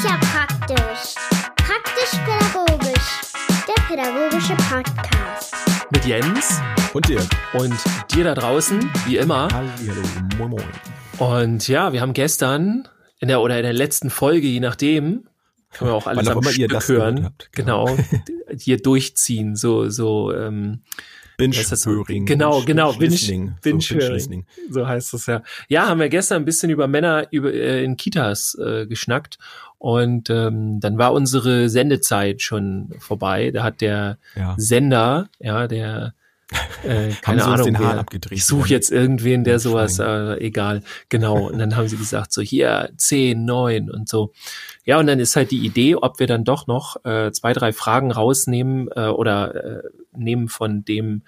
ist 0.00 0.08
ja 0.08 0.18
praktisch. 0.32 1.14
Praktisch-pädagogisch. 1.56 3.20
Der 3.68 3.82
pädagogische 3.86 4.54
Podcast. 4.70 5.54
Mit 5.90 6.06
Jens 6.06 6.60
Und 6.94 7.06
dir. 7.06 7.20
und 7.52 7.74
dir 8.14 8.24
da 8.24 8.34
draußen, 8.34 8.90
wie 9.06 9.18
immer. 9.18 9.48
Hallihallo, 9.52 10.00
moin 10.38 10.50
moin. 10.52 10.64
Und 11.18 11.68
ja, 11.68 11.92
wir 11.92 12.00
haben 12.00 12.14
gestern 12.14 12.88
in 13.18 13.28
der 13.28 13.42
oder 13.42 13.58
in 13.58 13.62
der 13.64 13.74
letzten 13.74 14.08
Folge, 14.08 14.46
je 14.46 14.60
nachdem, 14.60 15.28
können 15.72 15.90
wir 15.90 15.94
auch 15.94 16.06
alles 16.06 16.28
am 16.28 16.38
immer 16.38 16.46
ihr 16.48 16.52
Stück 16.54 16.70
das 16.70 16.88
hören. 16.88 17.24
habt, 17.24 17.50
Genau. 17.52 17.84
genau. 17.84 17.98
hier 18.58 18.78
durchziehen, 18.78 19.54
so 19.54 19.90
so 19.90 20.32
ähm, 20.34 20.80
das? 21.36 21.36
Binge-Höring. 21.84 22.26
Genau, 22.26 22.62
genau, 22.62 22.92
Binge- 22.92 23.10
Listening. 23.12 23.48
So, 23.48 23.54
Binge-Höring. 23.70 23.98
Binge-Listening. 24.00 24.46
so 24.70 24.86
heißt 24.88 25.12
es 25.14 25.26
ja. 25.26 25.42
Ja, 25.68 25.88
haben 25.88 26.00
wir 26.00 26.08
gestern 26.08 26.42
ein 26.42 26.44
bisschen 26.46 26.70
über 26.70 26.86
Männer 26.86 27.26
über, 27.30 27.52
äh, 27.52 27.82
in 27.84 27.96
Kitas 27.96 28.54
äh, 28.62 28.86
geschnackt 28.86 29.38
und 29.80 30.28
ähm, 30.28 30.78
dann 30.78 30.98
war 30.98 31.12
unsere 31.14 31.68
Sendezeit 31.70 32.42
schon 32.42 32.90
vorbei. 32.98 33.50
Da 33.50 33.62
hat 33.64 33.80
der 33.80 34.18
Ja. 34.36 34.54
Sender, 34.58 35.28
ja, 35.40 35.66
der 35.66 36.12
äh, 36.84 37.12
Haben 37.12 37.16
keine 37.22 37.42
sie 37.42 37.50
uns 37.50 37.60
Ahnung, 37.60 37.76
wer, 37.78 37.98
abgedreht. 38.00 38.36
ich 38.38 38.44
suche 38.44 38.68
jetzt 38.70 38.90
irgendwen, 38.90 39.42
der 39.44 39.58
sowas, 39.60 39.98
äh, 40.00 40.34
egal, 40.44 40.82
genau. 41.08 41.48
Und 41.48 41.58
dann 41.58 41.76
haben 41.76 41.86
sie 41.88 41.96
gesagt, 41.96 42.32
so 42.32 42.42
hier, 42.42 42.90
zehn, 42.96 43.44
neun 43.44 43.88
und 43.90 44.08
so. 44.08 44.32
Ja, 44.84 44.98
und 44.98 45.06
dann 45.06 45.18
ist 45.20 45.34
halt 45.36 45.50
die 45.52 45.64
Idee, 45.64 45.94
ob 45.94 46.18
wir 46.18 46.26
dann 46.26 46.42
doch 46.44 46.66
noch 46.66 47.02
äh, 47.04 47.30
zwei, 47.32 47.52
drei 47.52 47.72
Fragen 47.72 48.10
rausnehmen 48.10 48.88
äh, 48.94 49.06
oder 49.06 49.54
äh, 49.54 49.82
nehmen 50.12 50.48
von 50.48 50.84
dem, 50.84 51.22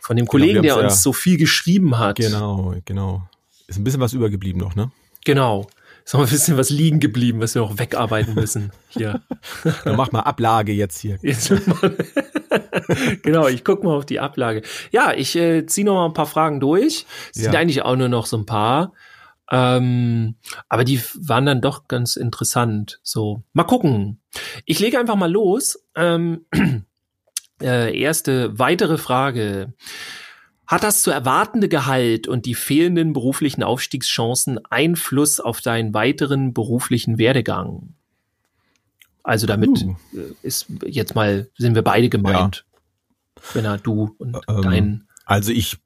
von 0.00 0.16
dem 0.16 0.26
Kollegen, 0.26 0.54
wir 0.62 0.74
der 0.74 0.76
uns 0.78 0.94
ja- 0.94 0.98
so 0.98 1.12
viel 1.12 1.36
geschrieben 1.36 1.98
hat. 1.98 2.16
Genau, 2.16 2.74
genau. 2.86 3.28
Ist 3.68 3.78
ein 3.78 3.84
bisschen 3.84 4.00
was 4.00 4.12
übergeblieben 4.14 4.58
noch, 4.60 4.74
ne? 4.74 4.90
Genau. 5.24 5.68
Ist 6.04 6.14
noch 6.14 6.20
ein 6.24 6.28
bisschen 6.28 6.56
was 6.56 6.70
liegen 6.70 7.00
geblieben, 7.00 7.40
was 7.40 7.54
wir 7.54 7.62
noch 7.62 7.78
wegarbeiten 7.78 8.34
müssen. 8.34 8.72
Hier. 8.88 9.22
Dann 9.84 9.96
mach 9.96 10.12
mal 10.12 10.20
Ablage 10.20 10.72
jetzt 10.72 10.98
hier. 10.98 11.18
Jetzt 11.22 11.52
genau, 13.22 13.46
ich 13.48 13.64
guck 13.64 13.84
mal 13.84 13.96
auf 13.96 14.06
die 14.06 14.20
Ablage. 14.20 14.62
Ja, 14.90 15.12
ich 15.14 15.36
äh, 15.36 15.66
ziehe 15.66 15.84
noch 15.86 15.94
mal 15.94 16.06
ein 16.06 16.14
paar 16.14 16.26
Fragen 16.26 16.60
durch. 16.60 17.06
Es 17.34 17.42
sind 17.42 17.52
Ja. 17.54 17.60
eigentlich 17.60 17.82
auch 17.82 17.96
nur 17.96 18.08
noch 18.08 18.26
so 18.26 18.36
ein 18.36 18.46
paar. 18.46 18.92
Ähm, 19.50 20.36
aber 20.68 20.84
die 20.84 21.00
waren 21.20 21.46
dann 21.46 21.60
doch 21.60 21.86
ganz 21.88 22.16
interessant. 22.16 23.00
So, 23.02 23.42
mal 23.52 23.64
gucken. 23.64 24.20
Ich 24.64 24.78
lege 24.80 24.98
einfach 24.98 25.16
mal 25.16 25.30
los. 25.30 25.78
Ähm, 25.94 26.46
äh, 27.62 27.96
erste 27.98 28.58
weitere 28.58 28.98
Frage. 28.98 29.74
Hat 30.72 30.84
das 30.84 31.02
zu 31.02 31.10
erwartende 31.10 31.68
Gehalt 31.68 32.26
und 32.26 32.46
die 32.46 32.54
fehlenden 32.54 33.12
beruflichen 33.12 33.62
Aufstiegschancen 33.62 34.58
Einfluss 34.70 35.38
auf 35.38 35.60
deinen 35.60 35.92
weiteren 35.92 36.54
beruflichen 36.54 37.18
Werdegang? 37.18 37.92
Also 39.22 39.46
damit 39.46 39.82
Uh. 39.82 39.94
ist 40.40 40.68
jetzt 40.86 41.14
mal, 41.14 41.50
sind 41.58 41.74
wir 41.74 41.82
beide 41.82 42.08
gemeint. 42.08 42.64
Wenn 43.52 43.66
er 43.66 43.76
du 43.76 44.14
und 44.16 44.38
Ähm, 44.48 44.62
dein. 44.62 45.08
Also 45.26 45.52
ich, 45.52 45.76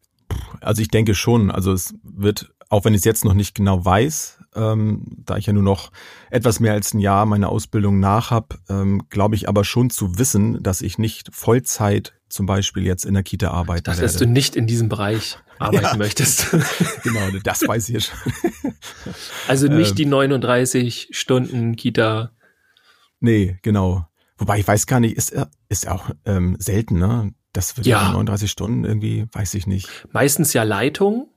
also 0.61 0.81
ich 0.81 0.89
denke 0.89 1.17
schon, 1.17 1.51
also 1.51 1.73
es 1.73 1.93
wird, 2.05 2.55
auch 2.69 2.85
wenn 2.85 2.95
ich 2.95 2.99
es 2.99 3.05
jetzt 3.05 3.25
noch 3.25 3.35
nicht 3.35 3.57
genau 3.57 3.85
weiß, 3.85 4.36
ähm, 4.57 5.05
da 5.25 5.37
ich 5.37 5.47
ja 5.47 5.53
nur 5.53 5.63
noch 5.63 5.91
etwas 6.31 6.59
mehr 6.61 6.73
als 6.73 6.95
ein 6.95 7.01
Jahr 7.01 7.27
meine 7.27 7.49
Ausbildung 7.49 8.01
nach 8.01 8.31
habe, 8.31 8.57
ähm, 8.69 9.03
glaube 9.11 9.35
ich 9.37 9.49
aber 9.49 9.65
schon 9.65 9.91
zu 9.91 10.19
wissen, 10.19 10.63
dass 10.63 10.81
ich 10.83 10.99
nicht 10.99 11.35
Vollzeit 11.35 12.15
zum 12.29 12.47
Beispiel 12.47 12.85
jetzt 12.85 13.05
in 13.05 13.15
der 13.15 13.23
Kita 13.23 13.51
arbeiten 13.51 13.85
Dass, 13.85 13.99
werde. 13.99 14.13
dass 14.13 14.17
du 14.19 14.27
nicht 14.27 14.57
in 14.57 14.67
diesem 14.67 14.89
Bereich 14.89 15.39
arbeiten 15.59 15.85
Ja. 15.85 15.97
möchtest. 15.97 16.51
genau, 17.05 17.21
das 17.45 17.67
weiß 17.67 17.89
ich 17.89 17.95
ja 17.95 18.01
schon. 18.01 18.33
Also 19.49 19.69
nicht 19.69 19.91
Ähm. 19.91 19.97
die 19.97 20.07
39 20.07 21.09
Stunden 21.13 21.77
Kita. 21.77 22.33
Nee, 23.21 23.59
genau. 23.63 24.07
Wobei 24.39 24.59
ich 24.59 24.67
weiß 24.69 24.87
gar 24.87 25.01
nicht, 25.01 25.17
ist, 25.17 25.35
ist 25.69 25.85
ja 25.85 25.93
auch 25.93 26.11
ähm, 26.27 26.57
selten, 26.59 26.99
ne? 26.99 27.33
Das 27.53 27.77
wird 27.79 27.87
ja 27.87 28.11
39 28.13 28.51
Stunden 28.51 28.85
irgendwie, 28.85 29.27
weiß 29.33 29.55
ich 29.55 29.67
nicht. 29.67 29.89
Meistens 30.13 30.53
ja 30.53 30.63
Leitung 30.63 31.29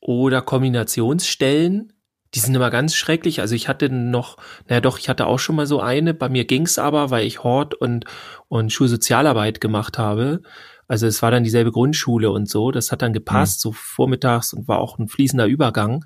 oder 0.00 0.42
Kombinationsstellen. 0.42 1.92
Die 2.34 2.38
sind 2.38 2.54
immer 2.54 2.70
ganz 2.70 2.94
schrecklich. 2.94 3.40
Also 3.40 3.54
ich 3.54 3.68
hatte 3.68 3.88
noch, 3.90 4.36
naja 4.68 4.80
doch, 4.80 4.98
ich 4.98 5.08
hatte 5.08 5.26
auch 5.26 5.38
schon 5.38 5.56
mal 5.56 5.66
so 5.66 5.80
eine. 5.80 6.14
Bei 6.14 6.28
mir 6.28 6.44
ging's 6.44 6.78
aber, 6.78 7.10
weil 7.10 7.26
ich 7.26 7.42
Hort 7.42 7.74
und, 7.74 8.04
und 8.48 8.72
Schulsozialarbeit 8.72 9.60
gemacht 9.60 9.98
habe. 9.98 10.42
Also 10.86 11.06
es 11.06 11.22
war 11.22 11.30
dann 11.30 11.44
dieselbe 11.44 11.72
Grundschule 11.72 12.30
und 12.30 12.48
so. 12.48 12.70
Das 12.70 12.92
hat 12.92 13.02
dann 13.02 13.12
gepasst, 13.12 13.60
so 13.60 13.72
vormittags 13.72 14.52
und 14.52 14.68
war 14.68 14.78
auch 14.78 14.98
ein 14.98 15.08
fließender 15.08 15.46
Übergang. 15.46 16.04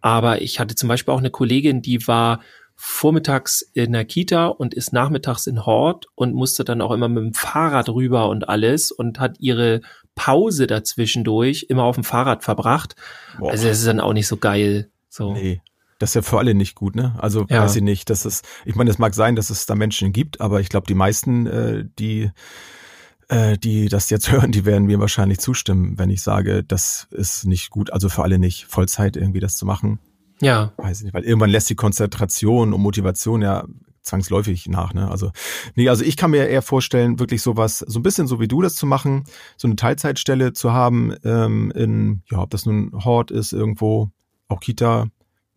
Aber 0.00 0.42
ich 0.42 0.60
hatte 0.60 0.74
zum 0.74 0.88
Beispiel 0.88 1.14
auch 1.14 1.18
eine 1.18 1.30
Kollegin, 1.30 1.82
die 1.82 2.06
war 2.06 2.40
vormittags 2.76 3.62
in 3.72 3.92
der 3.92 4.04
Kita 4.04 4.46
und 4.46 4.74
ist 4.74 4.92
nachmittags 4.92 5.46
in 5.46 5.64
Hort 5.64 6.06
und 6.14 6.34
musste 6.34 6.64
dann 6.64 6.80
auch 6.80 6.90
immer 6.90 7.08
mit 7.08 7.22
dem 7.22 7.34
Fahrrad 7.34 7.88
rüber 7.88 8.28
und 8.28 8.48
alles 8.48 8.90
und 8.90 9.20
hat 9.20 9.36
ihre 9.38 9.80
Pause 10.14 10.66
dazwischendurch 10.66 11.66
immer 11.68 11.84
auf 11.84 11.96
dem 11.96 12.04
Fahrrad 12.04 12.44
verbracht. 12.44 12.96
Boah. 13.38 13.52
Also 13.52 13.68
das 13.68 13.78
ist 13.78 13.86
dann 13.86 14.00
auch 14.00 14.12
nicht 14.12 14.26
so 14.26 14.36
geil. 14.36 14.90
So. 15.14 15.32
Nee. 15.32 15.60
Das 16.00 16.10
ist 16.10 16.14
ja 16.14 16.22
für 16.22 16.38
alle 16.38 16.54
nicht 16.54 16.74
gut, 16.74 16.96
ne? 16.96 17.14
Also 17.18 17.46
Ja. 17.48 17.62
weiß 17.62 17.76
ich 17.76 17.82
nicht, 17.82 18.10
dass 18.10 18.24
es, 18.24 18.42
ich 18.64 18.74
meine, 18.74 18.90
es 18.90 18.98
mag 18.98 19.14
sein, 19.14 19.36
dass 19.36 19.48
es 19.48 19.64
da 19.64 19.76
Menschen 19.76 20.12
gibt, 20.12 20.40
aber 20.40 20.60
ich 20.60 20.68
glaube, 20.68 20.88
die 20.88 20.94
meisten, 20.96 21.46
äh, 21.46 21.84
die, 22.00 22.32
äh, 23.28 23.56
die 23.56 23.88
das 23.88 24.10
jetzt 24.10 24.28
hören, 24.32 24.50
die 24.50 24.64
werden 24.64 24.86
mir 24.86 24.98
wahrscheinlich 24.98 25.38
zustimmen, 25.38 25.96
wenn 25.98 26.10
ich 26.10 26.20
sage, 26.22 26.64
das 26.64 27.06
ist 27.12 27.46
nicht 27.46 27.70
gut, 27.70 27.92
also 27.92 28.08
für 28.08 28.24
alle 28.24 28.40
nicht, 28.40 28.66
Vollzeit 28.66 29.16
irgendwie 29.16 29.38
das 29.38 29.56
zu 29.56 29.66
machen. 29.66 30.00
Ja, 30.40 30.72
Weiß 30.78 30.98
ich 30.98 31.04
nicht, 31.04 31.14
weil 31.14 31.22
irgendwann 31.22 31.50
lässt 31.50 31.70
die 31.70 31.76
Konzentration 31.76 32.74
und 32.74 32.80
Motivation 32.80 33.40
ja 33.40 33.64
zwangsläufig 34.02 34.68
nach, 34.68 34.94
ne? 34.94 35.08
Also, 35.08 35.30
nee, 35.76 35.88
also 35.88 36.04
ich 36.04 36.16
kann 36.16 36.32
mir 36.32 36.48
eher 36.48 36.60
vorstellen, 36.60 37.20
wirklich 37.20 37.40
sowas, 37.40 37.78
so 37.78 38.00
ein 38.00 38.02
bisschen 38.02 38.26
so 38.26 38.40
wie 38.40 38.48
du 38.48 38.60
das 38.62 38.74
zu 38.74 38.84
machen, 38.84 39.24
so 39.56 39.68
eine 39.68 39.76
Teilzeitstelle 39.76 40.52
zu 40.52 40.72
haben, 40.72 41.14
ähm, 41.24 41.70
in, 41.70 42.22
ja, 42.30 42.40
ob 42.40 42.50
das 42.50 42.66
nun 42.66 42.90
Hort 43.04 43.30
ist, 43.30 43.52
irgendwo, 43.52 44.10
auch 44.48 44.60
Kita. 44.60 45.08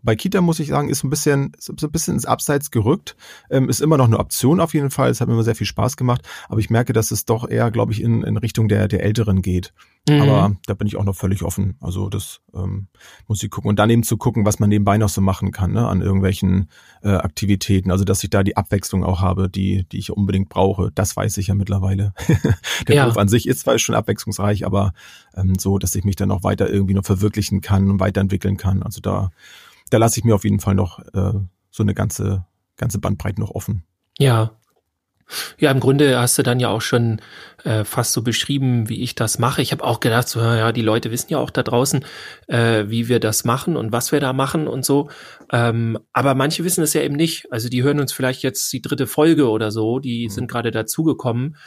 Bei 0.03 0.15
Kita 0.15 0.41
muss 0.41 0.59
ich 0.59 0.69
sagen, 0.69 0.89
ist 0.89 1.03
ein 1.03 1.09
bisschen, 1.09 1.53
ist 1.57 1.71
so 1.79 1.87
ein 1.87 1.91
bisschen 1.91 2.13
ins 2.13 2.25
Abseits 2.25 2.71
gerückt. 2.71 3.15
Ähm, 3.49 3.67
ist 3.69 3.81
immer 3.81 3.97
noch 3.97 4.05
eine 4.05 4.19
Option 4.19 4.59
auf 4.59 4.73
jeden 4.73 4.91
Fall. 4.91 5.09
Es 5.09 5.19
hat 5.19 5.27
mir 5.27 5.33
immer 5.33 5.43
sehr 5.43 5.55
viel 5.55 5.67
Spaß 5.67 5.97
gemacht. 5.97 6.21
Aber 6.47 6.59
ich 6.59 6.69
merke, 6.69 6.93
dass 6.93 7.11
es 7.11 7.25
doch 7.25 7.49
eher, 7.49 7.71
glaube 7.71 7.91
ich, 7.91 8.01
in, 8.01 8.23
in 8.23 8.37
Richtung 8.37 8.67
der, 8.67 8.87
der 8.87 9.03
Älteren 9.03 9.41
geht. 9.41 9.73
Mhm. 10.07 10.21
Aber 10.21 10.55
da 10.65 10.73
bin 10.73 10.87
ich 10.87 10.95
auch 10.95 11.03
noch 11.03 11.15
völlig 11.15 11.43
offen. 11.43 11.75
Also 11.81 12.09
das 12.09 12.39
ähm, 12.53 12.87
muss 13.27 13.43
ich 13.43 13.49
gucken. 13.49 13.69
Und 13.69 13.79
dann 13.79 13.89
eben 13.89 14.03
zu 14.03 14.17
gucken, 14.17 14.45
was 14.45 14.59
man 14.59 14.69
nebenbei 14.69 14.97
noch 14.97 15.09
so 15.09 15.19
machen 15.19 15.51
kann, 15.51 15.73
ne, 15.73 15.87
an 15.87 16.01
irgendwelchen 16.01 16.69
äh, 17.03 17.09
Aktivitäten. 17.09 17.91
Also 17.91 18.05
dass 18.05 18.23
ich 18.23 18.29
da 18.29 18.43
die 18.43 18.55
Abwechslung 18.55 19.03
auch 19.03 19.19
habe, 19.19 19.49
die, 19.49 19.85
die 19.91 19.97
ich 19.97 20.11
unbedingt 20.11 20.47
brauche. 20.49 20.91
Das 20.93 21.17
weiß 21.17 21.37
ich 21.37 21.47
ja 21.47 21.55
mittlerweile. 21.55 22.13
Der 22.87 22.95
Ja. 22.95 23.03
Beruf 23.03 23.17
an 23.17 23.27
sich 23.27 23.47
ist 23.47 23.61
zwar 23.61 23.77
schon 23.79 23.95
abwechslungsreich, 23.95 24.65
aber 24.65 24.93
ähm, 25.35 25.55
so, 25.59 25.77
dass 25.79 25.95
ich 25.95 26.05
mich 26.05 26.15
dann 26.15 26.31
auch 26.31 26.43
weiter 26.43 26.69
irgendwie 26.69 26.93
noch 26.93 27.05
verwirklichen 27.05 27.61
kann 27.61 27.89
und 27.89 27.99
weiterentwickeln 27.99 28.55
kann. 28.57 28.83
Also 28.83 29.01
da, 29.01 29.31
da 29.89 29.97
lasse 29.97 30.19
ich 30.19 30.25
mir 30.25 30.35
auf 30.35 30.43
jeden 30.43 30.59
Fall 30.59 30.75
noch 30.75 30.99
äh, 30.99 31.33
so 31.69 31.83
eine 31.83 31.93
ganze, 31.93 32.45
ganze 32.75 32.99
Bandbreite 32.99 33.39
noch 33.39 33.51
offen. 33.51 33.83
Ja. 34.17 34.51
Ja, 35.57 35.71
im 35.71 35.81
Grunde 35.81 36.17
hast 36.17 36.37
du 36.37 36.43
dann 36.43 36.61
ja 36.61 36.69
auch 36.69 36.79
schon 36.79 37.19
äh, 37.65 37.83
fast 37.83 38.13
so 38.13 38.21
beschrieben, 38.21 38.87
wie 38.87 39.01
ich 39.03 39.13
das 39.13 39.39
mache. 39.39 39.61
Ich 39.61 39.73
habe 39.73 39.83
auch 39.83 39.99
gedacht, 39.99 40.29
so, 40.29 40.39
ja, 40.39 40.71
die 40.71 40.81
Leute 40.81 41.11
wissen 41.11 41.33
ja 41.33 41.37
auch 41.37 41.49
da 41.49 41.63
draußen, 41.63 42.05
äh, 42.47 42.85
wie 42.87 43.09
wir 43.09 43.19
das 43.19 43.43
machen 43.43 43.75
und 43.75 43.91
was 43.91 44.13
wir 44.13 44.21
da 44.21 44.31
machen 44.31 44.69
und 44.69 44.85
so. 44.85 45.09
Ähm, 45.51 45.99
aber 46.13 46.33
manche 46.33 46.63
wissen 46.63 46.81
es 46.81 46.93
ja 46.93 47.01
eben 47.01 47.17
nicht. 47.17 47.51
Also 47.51 47.67
die 47.67 47.83
hören 47.83 47.99
uns 47.99 48.13
vielleicht 48.13 48.41
jetzt 48.41 48.71
die 48.71 48.81
dritte 48.81 49.05
Folge 49.05 49.49
oder 49.49 49.69
so, 49.69 49.99
die 49.99 50.29
sind 50.29 50.49
gerade 50.49 50.71
dazugekommen. 50.71 51.57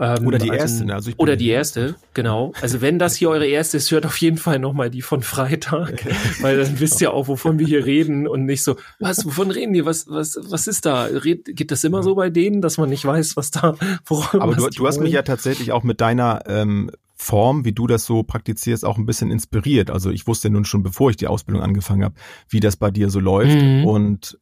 Ähm, 0.00 0.26
Oder 0.26 0.38
die 0.38 0.50
also- 0.50 0.62
erste, 0.62 0.84
ne? 0.86 0.94
Also 0.94 1.12
oder 1.18 1.36
die 1.36 1.50
erste, 1.50 1.94
genau. 2.14 2.52
Also 2.62 2.80
wenn 2.80 2.98
das 2.98 3.16
hier 3.16 3.28
eure 3.28 3.46
erste 3.46 3.76
ist, 3.76 3.90
hört 3.90 4.06
auf 4.06 4.16
jeden 4.16 4.38
Fall 4.38 4.58
nochmal 4.58 4.88
die 4.88 5.02
von 5.02 5.22
Freitag, 5.22 6.06
weil 6.40 6.56
dann 6.56 6.80
wisst 6.80 7.02
ihr 7.02 7.12
auch, 7.12 7.28
wovon 7.28 7.58
wir 7.58 7.66
hier 7.66 7.84
reden 7.84 8.26
und 8.26 8.46
nicht 8.46 8.64
so, 8.64 8.76
was, 8.98 9.26
wovon 9.26 9.50
reden 9.50 9.74
die, 9.74 9.84
was, 9.84 10.08
was, 10.08 10.38
was 10.42 10.66
ist 10.66 10.86
da? 10.86 11.04
Red, 11.04 11.54
geht 11.54 11.70
das 11.70 11.84
immer 11.84 12.02
so 12.02 12.14
bei 12.14 12.30
denen, 12.30 12.62
dass 12.62 12.78
man 12.78 12.88
nicht 12.88 13.04
weiß, 13.04 13.36
was 13.36 13.50
da, 13.50 13.76
worum 14.06 14.40
Aber 14.40 14.54
du, 14.54 14.70
du 14.70 14.86
hast 14.86 15.00
mich 15.00 15.12
ja 15.12 15.20
tatsächlich 15.20 15.70
auch 15.72 15.82
mit 15.82 16.00
deiner 16.00 16.44
ähm, 16.46 16.90
Form, 17.14 17.66
wie 17.66 17.72
du 17.72 17.86
das 17.86 18.06
so 18.06 18.22
praktizierst, 18.22 18.86
auch 18.86 18.96
ein 18.96 19.04
bisschen 19.04 19.30
inspiriert. 19.30 19.90
Also 19.90 20.10
ich 20.10 20.26
wusste 20.26 20.48
nun 20.48 20.64
schon, 20.64 20.82
bevor 20.82 21.10
ich 21.10 21.18
die 21.18 21.26
Ausbildung 21.26 21.62
angefangen 21.62 22.04
habe, 22.04 22.14
wie 22.48 22.60
das 22.60 22.76
bei 22.76 22.90
dir 22.90 23.10
so 23.10 23.20
läuft. 23.20 23.60
Mhm. 23.60 23.84
Und 23.84 24.38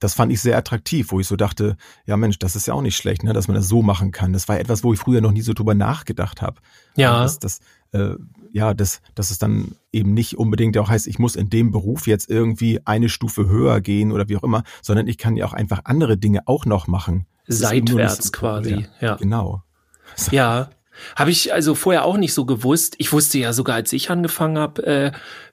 das 0.00 0.14
fand 0.14 0.32
ich 0.32 0.40
sehr 0.40 0.56
attraktiv, 0.56 1.12
wo 1.12 1.20
ich 1.20 1.26
so 1.26 1.36
dachte, 1.36 1.76
ja 2.06 2.16
Mensch, 2.16 2.38
das 2.38 2.56
ist 2.56 2.66
ja 2.66 2.74
auch 2.74 2.82
nicht 2.82 2.96
schlecht, 2.96 3.22
ne, 3.22 3.32
dass 3.32 3.46
man 3.46 3.54
das 3.54 3.68
so 3.68 3.82
machen 3.82 4.10
kann. 4.10 4.32
Das 4.32 4.48
war 4.48 4.58
etwas, 4.58 4.82
wo 4.82 4.92
ich 4.92 4.98
früher 4.98 5.20
noch 5.20 5.30
nie 5.30 5.42
so 5.42 5.52
drüber 5.52 5.74
nachgedacht 5.74 6.42
habe. 6.42 6.60
Ja. 6.96 7.22
Das, 7.22 7.38
das, 7.38 7.60
äh, 7.92 8.14
ja, 8.52 8.74
das, 8.74 9.02
dass 9.14 9.30
es 9.30 9.38
dann 9.38 9.76
eben 9.92 10.14
nicht 10.14 10.38
unbedingt 10.38 10.76
auch 10.78 10.88
heißt, 10.88 11.06
ich 11.06 11.18
muss 11.18 11.36
in 11.36 11.50
dem 11.50 11.70
Beruf 11.70 12.06
jetzt 12.06 12.28
irgendwie 12.28 12.80
eine 12.84 13.08
Stufe 13.08 13.46
höher 13.46 13.80
gehen 13.80 14.10
oder 14.10 14.28
wie 14.28 14.36
auch 14.36 14.42
immer, 14.42 14.64
sondern 14.82 15.06
ich 15.06 15.18
kann 15.18 15.36
ja 15.36 15.46
auch 15.46 15.52
einfach 15.52 15.82
andere 15.84 16.16
Dinge 16.16 16.40
auch 16.46 16.64
noch 16.64 16.86
machen. 16.86 17.26
Seitwärts 17.46 18.26
so 18.26 18.32
quasi, 18.32 18.70
populär. 18.70 18.90
ja. 19.00 19.16
Genau. 19.16 19.62
Ja. 20.30 20.70
Habe 21.16 21.30
ich 21.30 21.52
also 21.52 21.74
vorher 21.74 22.04
auch 22.04 22.16
nicht 22.16 22.34
so 22.34 22.44
gewusst. 22.44 22.94
Ich 22.98 23.12
wusste 23.12 23.38
ja 23.38 23.52
sogar, 23.52 23.76
als 23.76 23.92
ich 23.92 24.10
angefangen 24.10 24.58
habe, 24.58 24.86
äh, 24.86 25.12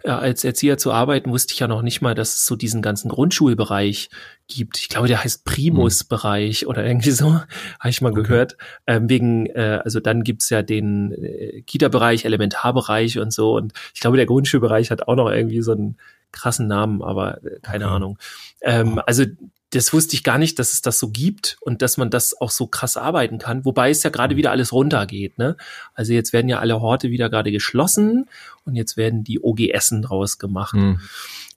als 0.10 0.44
Erzieher 0.44 0.78
zu 0.78 0.92
arbeiten, 0.92 1.32
wusste 1.32 1.54
ich 1.54 1.60
ja 1.60 1.68
noch 1.68 1.82
nicht 1.82 2.02
mal, 2.02 2.16
dass 2.16 2.36
es 2.36 2.46
so 2.46 2.56
diesen 2.56 2.82
ganzen 2.82 3.10
Grundschulbereich 3.10 4.10
gibt. 4.48 4.78
Ich 4.78 4.90
glaube, 4.90 5.08
der 5.08 5.24
heißt 5.24 5.46
Primus-Bereich 5.46 6.68
oder 6.68 6.86
irgendwie 6.86 7.12
so, 7.12 7.34
habe 7.80 7.90
ich 7.90 8.02
mal 8.02 8.12
okay. 8.12 8.24
gehört. 8.24 8.58
Ähm, 8.86 9.10
wegen, 9.10 9.48
äh, 9.48 9.82
also 9.84 10.00
dann 10.00 10.24
gibt's 10.24 10.50
ja 10.50 10.64
den 10.64 11.12
äh, 11.14 11.62
Kita-Bereich, 11.62 12.26
Elementarbereich 12.26 13.20
und 13.20 13.34
so. 13.34 13.56
Und 13.56 13.74
ich 13.94 14.02
glaube, 14.02 14.18
der 14.18 14.26
Grundschulbereich 14.26 14.92
hat 14.92 15.08
auch 15.08 15.16
noch 15.16 15.30
irgendwie 15.30 15.62
so 15.62 15.74
einen 15.74 15.98
krassen 16.32 16.68
Namen, 16.68 17.02
aber 17.02 17.44
äh, 17.44 17.60
keine 17.62 17.86
okay. 17.86 17.94
Ahnung. 17.96 18.18
Ähm, 18.62 19.02
also 19.06 19.24
das 19.72 19.92
wusste 19.92 20.16
ich 20.16 20.24
gar 20.24 20.38
nicht, 20.38 20.60
dass 20.60 20.72
es 20.72 20.82
das 20.82 20.98
so 20.98 21.10
gibt 21.10 21.58
und 21.62 21.82
dass 21.82 21.98
man 21.98 22.10
das 22.10 22.40
auch 22.40 22.52
so 22.52 22.68
krass 22.68 22.96
arbeiten 22.96 23.38
kann, 23.38 23.66
wobei 23.66 23.90
es 23.90 24.04
ja 24.04 24.10
gerade 24.10 24.36
mhm. 24.36 24.38
wieder 24.38 24.52
alles 24.52 24.72
runtergeht. 24.72 25.38
Ne? 25.38 25.58
Also 25.94 26.14
jetzt 26.14 26.32
werden 26.32 26.48
ja 26.48 26.60
alle 26.60 26.82
Horte 26.82 27.10
wieder 27.10 27.30
gerade 27.30 27.52
geschlossen 27.52 28.30
und 28.64 28.76
jetzt 28.76 28.96
werden 28.96 29.24
die 29.24 29.42
OGSen 29.42 30.02
draus 30.02 30.38
gemacht. 30.38 30.76
Mhm. 30.76 31.00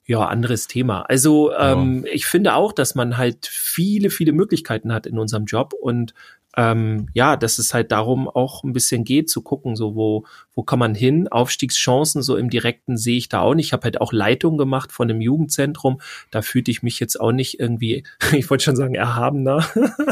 Ja, 0.05 0.25
anderes 0.25 0.67
Thema. 0.67 1.03
Also 1.03 1.53
ähm, 1.53 2.03
ja. 2.05 2.11
ich 2.11 2.25
finde 2.25 2.55
auch, 2.55 2.73
dass 2.73 2.95
man 2.95 3.17
halt 3.17 3.45
viele, 3.45 4.09
viele 4.09 4.33
Möglichkeiten 4.33 4.91
hat 4.91 5.05
in 5.05 5.17
unserem 5.17 5.45
Job 5.45 5.73
und 5.79 6.13
ähm, 6.57 7.07
ja, 7.13 7.37
dass 7.37 7.59
es 7.59 7.73
halt 7.73 7.91
darum 7.93 8.27
auch 8.27 8.63
ein 8.63 8.73
bisschen 8.73 9.05
geht, 9.05 9.29
zu 9.29 9.41
gucken, 9.41 9.75
so 9.77 9.95
wo, 9.95 10.25
wo 10.53 10.63
kann 10.63 10.79
man 10.79 10.95
hin? 10.95 11.27
Aufstiegschancen 11.27 12.21
so 12.21 12.35
im 12.35 12.49
Direkten 12.49 12.97
sehe 12.97 13.17
ich 13.17 13.29
da 13.29 13.41
auch 13.41 13.53
nicht. 13.53 13.67
Ich 13.67 13.73
habe 13.73 13.83
halt 13.85 14.01
auch 14.01 14.11
Leitung 14.11 14.57
gemacht 14.57 14.91
von 14.91 15.09
einem 15.09 15.21
Jugendzentrum. 15.21 16.01
Da 16.29 16.41
fühlte 16.41 16.71
ich 16.71 16.83
mich 16.83 16.99
jetzt 16.99 17.19
auch 17.19 17.31
nicht 17.31 17.59
irgendwie, 17.59 18.03
ich 18.33 18.49
wollte 18.49 18.63
schon 18.63 18.75
sagen, 18.75 18.95
erhabener. 18.95 19.65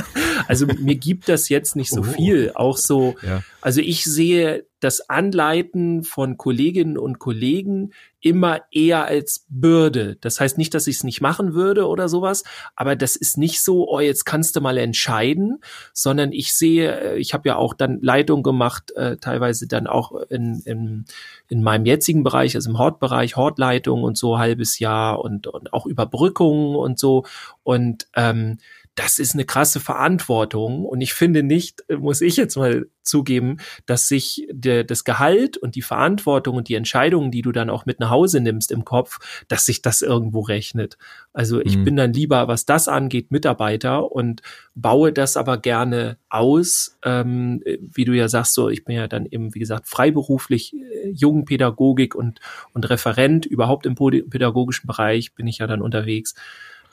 also 0.47 0.65
mir 0.65 0.95
gibt 0.95 1.29
das 1.29 1.49
jetzt 1.49 1.75
nicht 1.75 1.91
so 1.91 2.01
oh. 2.01 2.03
viel. 2.03 2.51
Auch 2.55 2.77
so, 2.77 3.15
ja. 3.21 3.43
also 3.61 3.81
ich 3.81 4.03
sehe 4.03 4.65
das 4.79 5.09
Anleiten 5.09 6.03
von 6.03 6.37
Kolleginnen 6.37 6.97
und 6.97 7.19
Kollegen 7.19 7.91
immer 8.21 8.61
eher 8.71 9.05
als 9.05 9.45
Bürde. 9.49 10.17
Das 10.21 10.39
heißt 10.39 10.57
nicht, 10.57 10.73
dass 10.73 10.87
ich 10.87 10.97
es 10.97 11.03
nicht 11.03 11.21
machen 11.21 11.53
würde 11.53 11.87
oder 11.87 12.09
sowas, 12.09 12.43
aber 12.75 12.95
das 12.95 13.15
ist 13.15 13.37
nicht 13.37 13.61
so, 13.61 13.89
oh, 13.89 13.99
jetzt 13.99 14.25
kannst 14.25 14.55
du 14.55 14.61
mal 14.61 14.77
entscheiden, 14.77 15.59
sondern 15.93 16.31
ich 16.31 16.53
sehe, 16.53 16.99
äh, 16.99 17.17
ich 17.17 17.33
habe 17.33 17.49
ja 17.49 17.55
auch 17.55 17.73
dann 17.73 17.99
Leitung 18.01 18.43
gemacht, 18.43 18.91
äh, 18.95 19.17
teilweise 19.17 19.67
dann 19.67 19.87
auch 19.87 20.13
in, 20.29 20.61
in, 20.65 21.05
in 21.47 21.63
meinem 21.63 21.85
jetzigen 21.85 22.23
Bereich, 22.23 22.55
also 22.55 22.69
im 22.69 22.77
Hortbereich, 22.77 23.35
Hortleitung 23.35 24.03
und 24.03 24.17
so 24.17 24.37
halbes 24.39 24.79
Jahr 24.79 25.19
und, 25.21 25.47
und 25.47 25.73
auch 25.73 25.85
Überbrückungen 25.85 26.75
und 26.75 26.99
so. 26.99 27.25
Und 27.63 28.07
ähm, 28.15 28.57
das 28.95 29.17
ist 29.17 29.33
eine 29.33 29.45
krasse 29.45 29.79
Verantwortung. 29.79 30.85
Und 30.85 31.01
ich 31.01 31.13
finde 31.13 31.41
nicht, 31.41 31.83
muss 31.89 32.21
ich 32.21 32.35
jetzt 32.35 32.57
mal 32.57 32.87
zugeben, 33.01 33.57
dass 33.85 34.07
sich 34.07 34.47
der, 34.51 34.83
das 34.83 35.03
Gehalt 35.03 35.57
und 35.57 35.75
die 35.75 35.81
Verantwortung 35.81 36.57
und 36.57 36.67
die 36.67 36.75
Entscheidungen, 36.75 37.31
die 37.31 37.41
du 37.41 37.51
dann 37.51 37.69
auch 37.69 37.85
mit 37.85 37.99
nach 37.99 38.09
Hause 38.09 38.41
nimmst 38.41 38.71
im 38.71 38.85
Kopf, 38.85 39.19
dass 39.47 39.65
sich 39.65 39.81
das 39.81 40.01
irgendwo 40.01 40.41
rechnet. 40.41 40.97
Also 41.33 41.61
ich 41.61 41.77
mhm. 41.77 41.83
bin 41.85 41.95
dann 41.95 42.13
lieber, 42.13 42.47
was 42.47 42.65
das 42.65 42.87
angeht, 42.87 43.31
Mitarbeiter 43.31 44.11
und 44.11 44.41
baue 44.75 45.13
das 45.13 45.37
aber 45.37 45.57
gerne 45.57 46.17
aus. 46.29 46.97
Ähm, 47.03 47.63
wie 47.79 48.05
du 48.05 48.13
ja 48.13 48.27
sagst, 48.27 48.53
so 48.53 48.69
ich 48.69 48.83
bin 48.83 48.95
ja 48.95 49.07
dann 49.07 49.25
eben, 49.25 49.55
wie 49.55 49.59
gesagt, 49.59 49.87
freiberuflich 49.87 50.75
äh, 50.75 51.09
Jugendpädagogik 51.09 52.15
und, 52.15 52.39
und 52.73 52.89
Referent 52.89 53.45
überhaupt 53.45 53.85
im 53.85 53.95
pädagogischen 53.95 54.87
Bereich 54.87 55.33
bin 55.33 55.47
ich 55.47 55.59
ja 55.59 55.67
dann 55.67 55.81
unterwegs. 55.81 56.35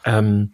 Ähm, 0.04 0.52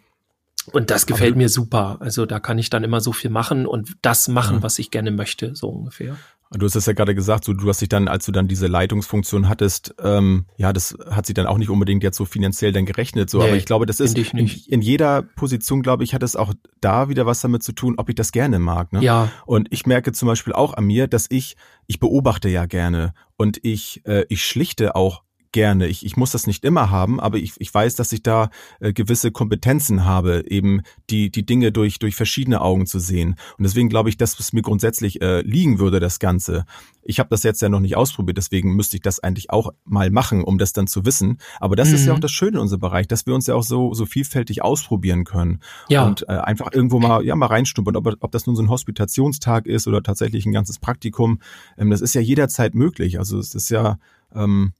und 0.71 0.89
das 0.89 1.05
gefällt 1.05 1.35
mir 1.35 1.49
super. 1.49 1.97
Also 1.99 2.25
da 2.25 2.39
kann 2.39 2.57
ich 2.57 2.69
dann 2.69 2.83
immer 2.83 3.01
so 3.01 3.11
viel 3.11 3.29
machen 3.29 3.65
und 3.65 3.93
das 4.01 4.27
machen, 4.27 4.57
ja. 4.57 4.63
was 4.63 4.79
ich 4.79 4.91
gerne 4.91 5.11
möchte, 5.11 5.55
so 5.55 5.69
ungefähr. 5.69 6.17
Du 6.55 6.67
hast 6.67 6.75
es 6.75 6.85
ja 6.85 6.93
gerade 6.93 7.15
gesagt, 7.15 7.45
so 7.45 7.53
du 7.53 7.67
hast 7.67 7.81
dich 7.81 7.89
dann, 7.89 8.07
als 8.07 8.25
du 8.25 8.31
dann 8.31 8.47
diese 8.47 8.67
Leitungsfunktion 8.67 9.49
hattest, 9.49 9.95
ähm, 9.99 10.45
ja, 10.55 10.71
das 10.71 10.95
hat 11.09 11.25
sich 11.25 11.33
dann 11.33 11.47
auch 11.47 11.57
nicht 11.57 11.69
unbedingt 11.69 12.03
jetzt 12.03 12.15
so 12.15 12.25
finanziell 12.25 12.71
dann 12.71 12.85
gerechnet, 12.85 13.29
so. 13.29 13.39
Nee, 13.39 13.45
aber 13.45 13.55
ich 13.55 13.65
glaube, 13.65 13.87
das 13.87 13.99
ist 13.99 14.15
in, 14.15 14.47
in, 14.47 14.81
jeder 14.81 15.23
Position, 15.23 15.81
glaube 15.81 16.03
ich, 16.03 16.13
hat 16.13 16.21
es 16.21 16.35
auch 16.35 16.53
da 16.79 17.09
wieder 17.09 17.25
was 17.25 17.41
damit 17.41 17.63
zu 17.63 17.71
tun, 17.71 17.95
ob 17.97 18.07
ich 18.09 18.15
das 18.15 18.31
gerne 18.31 18.59
mag. 18.59 18.93
Ne? 18.93 19.01
Ja. 19.01 19.31
Und 19.47 19.67
ich 19.71 19.87
merke 19.87 20.11
zum 20.11 20.27
Beispiel 20.27 20.53
auch 20.53 20.75
an 20.75 20.85
mir, 20.85 21.07
dass 21.07 21.25
ich, 21.29 21.55
ich 21.87 21.99
beobachte 21.99 22.49
ja 22.49 22.67
gerne 22.67 23.15
und 23.35 23.59
ich, 23.63 24.05
äh, 24.05 24.25
ich 24.29 24.45
schlichte 24.45 24.95
auch 24.95 25.23
gerne. 25.53 25.87
Ich, 25.87 26.05
ich 26.05 26.17
muss 26.17 26.31
das 26.31 26.47
nicht 26.47 26.65
immer 26.65 26.89
haben, 26.89 27.21
aber 27.21 27.37
ich, 27.37 27.53
ich 27.59 27.73
weiß, 27.73 27.95
dass 27.95 28.11
ich 28.11 28.21
da 28.21 28.49
äh, 28.81 28.91
gewisse 28.91 29.31
Kompetenzen 29.31 30.03
habe, 30.03 30.43
eben 30.47 30.81
die, 31.09 31.31
die 31.31 31.45
Dinge 31.45 31.71
durch, 31.71 31.99
durch 31.99 32.15
verschiedene 32.15 32.59
Augen 32.59 32.85
zu 32.85 32.99
sehen. 32.99 33.35
Und 33.57 33.63
deswegen 33.63 33.87
glaube 33.87 34.09
ich, 34.09 34.17
dass 34.17 34.37
es 34.37 34.51
mir 34.51 34.61
grundsätzlich 34.61 35.21
äh, 35.21 35.41
liegen 35.41 35.79
würde, 35.79 36.01
das 36.01 36.19
Ganze. 36.19 36.65
Ich 37.01 37.19
habe 37.19 37.29
das 37.29 37.43
jetzt 37.43 37.61
ja 37.61 37.69
noch 37.69 37.79
nicht 37.79 37.95
ausprobiert, 37.95 38.37
deswegen 38.37 38.75
müsste 38.75 38.97
ich 38.97 39.01
das 39.01 39.19
eigentlich 39.19 39.49
auch 39.51 39.71
mal 39.85 40.09
machen, 40.09 40.43
um 40.43 40.57
das 40.57 40.73
dann 40.73 40.87
zu 40.87 41.05
wissen. 41.05 41.37
Aber 41.59 41.75
das 41.75 41.89
mhm. 41.89 41.95
ist 41.95 42.05
ja 42.05 42.11
mhm. 42.11 42.17
auch 42.17 42.21
das 42.21 42.31
Schöne 42.31 42.57
in 42.57 42.59
unserem 42.59 42.81
Bereich, 42.81 43.07
dass 43.07 43.25
wir 43.25 43.33
uns 43.33 43.47
ja 43.47 43.55
auch 43.55 43.63
so, 43.63 43.93
so 43.93 44.05
vielfältig 44.05 44.61
ausprobieren 44.61 45.23
können. 45.23 45.59
Ja. 45.87 46.05
Und 46.05 46.23
äh, 46.27 46.33
einfach 46.33 46.71
irgendwo 46.73 46.99
mal, 46.99 47.23
ja, 47.23 47.35
mal 47.35 47.45
reinstumpern, 47.47 47.95
ob, 47.95 48.07
ob 48.19 48.31
das 48.31 48.47
nun 48.47 48.55
so 48.55 48.63
ein 48.63 48.69
Hospitationstag 48.69 49.67
ist 49.67 49.87
oder 49.87 50.03
tatsächlich 50.03 50.45
ein 50.45 50.51
ganzes 50.51 50.79
Praktikum. 50.79 51.39
Ähm, 51.77 51.89
das 51.89 52.01
ist 52.01 52.15
ja 52.15 52.21
jederzeit 52.21 52.73
möglich. 52.73 53.19
Also 53.19 53.37
es 53.37 53.53
ist 53.53 53.69
ja, 53.69 53.97
ähm, 54.33 54.73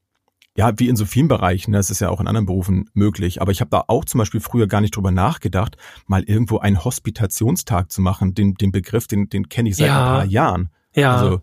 ja, 0.56 0.72
wie 0.78 0.88
in 0.88 0.96
so 0.96 1.06
vielen 1.06 1.28
Bereichen, 1.28 1.72
ne? 1.72 1.78
das 1.78 1.90
ist 1.90 2.00
ja 2.00 2.10
auch 2.10 2.22
in 2.22 2.28
anderen 2.28 2.46
Berufen 2.46 2.90
möglich. 2.94 3.42
Aber 3.42 3.52
ich 3.52 3.60
habe 3.60 3.72
da 3.72 3.86
auch 3.88 4.06
zum 4.06 4.20
Beispiel 4.20 4.40
früher 4.40 4.68
gar 4.68 4.82
nicht 4.82 4.96
drüber 4.96 5.12
nachgedacht, 5.12 5.78
mal 6.06 6.24
irgendwo 6.24 6.60
einen 6.60 6.84
Hospitationstag 6.84 7.92
zu 7.92 8.02
machen. 8.02 8.36
Den, 8.36 8.54
den 8.54 8.72
Begriff, 8.72 9.08
den, 9.08 9.30
den 9.30 9.50
kenne 9.50 9.70
ich 9.70 9.78
seit 9.78 9.88
ja. 9.88 10.00
ein 10.00 10.18
paar 10.20 10.26
Jahren. 10.26 10.70
Ja. 10.96 11.16
Also 11.16 11.42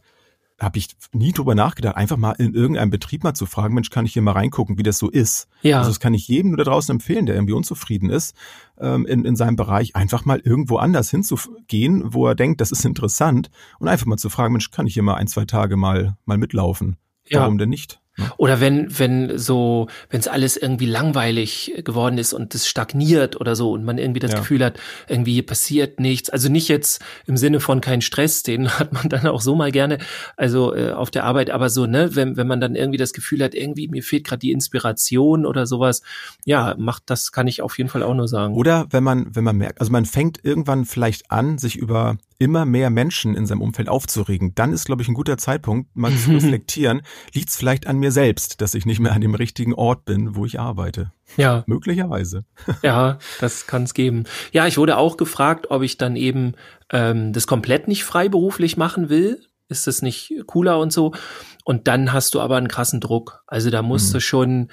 habe 0.60 0.78
ich 0.78 0.88
nie 1.12 1.32
drüber 1.32 1.54
nachgedacht, 1.54 1.96
einfach 1.96 2.18
mal 2.18 2.32
in 2.32 2.54
irgendeinem 2.54 2.90
Betrieb 2.90 3.24
mal 3.24 3.32
zu 3.32 3.46
fragen, 3.46 3.74
Mensch, 3.74 3.88
kann 3.88 4.04
ich 4.04 4.12
hier 4.12 4.22
mal 4.22 4.32
reingucken, 4.32 4.76
wie 4.76 4.82
das 4.82 4.98
so 4.98 5.08
ist? 5.08 5.48
Ja. 5.62 5.78
Also 5.78 5.90
das 5.90 6.00
kann 6.00 6.12
ich 6.12 6.28
jedem 6.28 6.50
nur 6.50 6.58
da 6.58 6.64
draußen 6.64 6.94
empfehlen, 6.94 7.24
der 7.24 7.34
irgendwie 7.34 7.54
unzufrieden 7.54 8.10
ist 8.10 8.36
ähm, 8.78 9.06
in, 9.06 9.24
in 9.24 9.36
seinem 9.36 9.56
Bereich, 9.56 9.96
einfach 9.96 10.26
mal 10.26 10.38
irgendwo 10.38 10.76
anders 10.76 11.10
hinzugehen, 11.10 12.12
wo 12.12 12.26
er 12.26 12.34
denkt, 12.34 12.60
das 12.60 12.72
ist 12.72 12.84
interessant 12.84 13.50
und 13.78 13.88
einfach 13.88 14.06
mal 14.06 14.18
zu 14.18 14.28
fragen, 14.28 14.52
Mensch, 14.52 14.70
kann 14.70 14.86
ich 14.86 14.94
hier 14.94 15.02
mal 15.02 15.14
ein, 15.14 15.28
zwei 15.28 15.46
Tage 15.46 15.76
mal, 15.76 16.16
mal 16.26 16.36
mitlaufen? 16.36 16.96
Ja. 17.26 17.40
Warum 17.40 17.56
denn 17.56 17.70
nicht? 17.70 18.00
Oder 18.36 18.60
wenn, 18.60 18.98
wenn 18.98 19.38
so, 19.38 19.88
wenn 20.08 20.20
es 20.20 20.28
alles 20.28 20.56
irgendwie 20.56 20.86
langweilig 20.86 21.74
geworden 21.84 22.18
ist 22.18 22.32
und 22.32 22.54
es 22.54 22.68
stagniert 22.68 23.40
oder 23.40 23.56
so 23.56 23.72
und 23.72 23.84
man 23.84 23.98
irgendwie 23.98 24.20
das 24.20 24.32
ja. 24.32 24.38
Gefühl 24.38 24.64
hat, 24.64 24.78
irgendwie 25.08 25.42
passiert 25.42 26.00
nichts. 26.00 26.30
Also 26.30 26.48
nicht 26.48 26.68
jetzt 26.68 27.02
im 27.26 27.36
Sinne 27.36 27.60
von 27.60 27.80
kein 27.80 28.00
Stress, 28.00 28.42
den 28.42 28.68
hat 28.78 28.92
man 28.92 29.08
dann 29.08 29.26
auch 29.26 29.40
so 29.40 29.54
mal 29.54 29.72
gerne, 29.72 29.98
also 30.36 30.74
äh, 30.74 30.92
auf 30.92 31.10
der 31.10 31.24
Arbeit, 31.24 31.50
aber 31.50 31.70
so, 31.70 31.86
ne, 31.86 32.14
wenn, 32.14 32.36
wenn 32.36 32.46
man 32.46 32.60
dann 32.60 32.74
irgendwie 32.74 32.98
das 32.98 33.12
Gefühl 33.12 33.42
hat, 33.42 33.54
irgendwie 33.54 33.88
mir 33.88 34.02
fehlt 34.02 34.24
gerade 34.24 34.40
die 34.40 34.52
Inspiration 34.52 35.46
oder 35.46 35.66
sowas, 35.66 36.02
ja, 36.44 36.74
macht 36.78 37.04
das, 37.06 37.32
kann 37.32 37.46
ich 37.46 37.62
auf 37.62 37.78
jeden 37.78 37.90
Fall 37.90 38.02
auch 38.02 38.14
nur 38.14 38.28
sagen. 38.28 38.54
Oder 38.54 38.86
wenn 38.90 39.04
man, 39.04 39.34
wenn 39.34 39.44
man 39.44 39.56
merkt, 39.56 39.80
also 39.80 39.92
man 39.92 40.04
fängt 40.04 40.44
irgendwann 40.44 40.84
vielleicht 40.84 41.30
an, 41.30 41.58
sich 41.58 41.76
über 41.76 42.16
immer 42.40 42.64
mehr 42.64 42.88
Menschen 42.88 43.36
in 43.36 43.46
seinem 43.46 43.60
Umfeld 43.60 43.88
aufzuregen, 43.88 44.54
dann 44.54 44.72
ist, 44.72 44.86
glaube 44.86 45.02
ich, 45.02 45.08
ein 45.08 45.14
guter 45.14 45.36
Zeitpunkt, 45.36 45.94
mal 45.94 46.12
zu 46.12 46.30
reflektieren, 46.32 47.02
liegt 47.34 47.50
es 47.50 47.56
vielleicht 47.56 47.86
an 47.86 47.98
mir 47.98 48.09
selbst, 48.10 48.60
dass 48.60 48.74
ich 48.74 48.86
nicht 48.86 49.00
mehr 49.00 49.12
an 49.12 49.20
dem 49.20 49.34
richtigen 49.34 49.74
Ort 49.74 50.04
bin, 50.04 50.36
wo 50.36 50.44
ich 50.46 50.60
arbeite. 50.60 51.12
Ja. 51.36 51.64
Möglicherweise. 51.66 52.44
Ja, 52.82 53.18
das 53.40 53.66
kann 53.66 53.84
es 53.84 53.94
geben. 53.94 54.24
Ja, 54.52 54.66
ich 54.66 54.78
wurde 54.78 54.96
auch 54.96 55.16
gefragt, 55.16 55.70
ob 55.70 55.82
ich 55.82 55.98
dann 55.98 56.16
eben 56.16 56.54
ähm, 56.90 57.32
das 57.32 57.46
komplett 57.46 57.88
nicht 57.88 58.04
freiberuflich 58.04 58.76
machen 58.76 59.08
will. 59.08 59.42
Ist 59.68 59.86
das 59.86 60.02
nicht 60.02 60.34
cooler 60.46 60.78
und 60.78 60.92
so? 60.92 61.12
Und 61.64 61.88
dann 61.88 62.12
hast 62.12 62.34
du 62.34 62.40
aber 62.40 62.56
einen 62.56 62.68
krassen 62.68 63.00
Druck. 63.00 63.42
Also 63.46 63.70
da 63.70 63.82
musst 63.82 64.08
mhm. 64.08 64.12
du 64.14 64.20
schon 64.20 64.68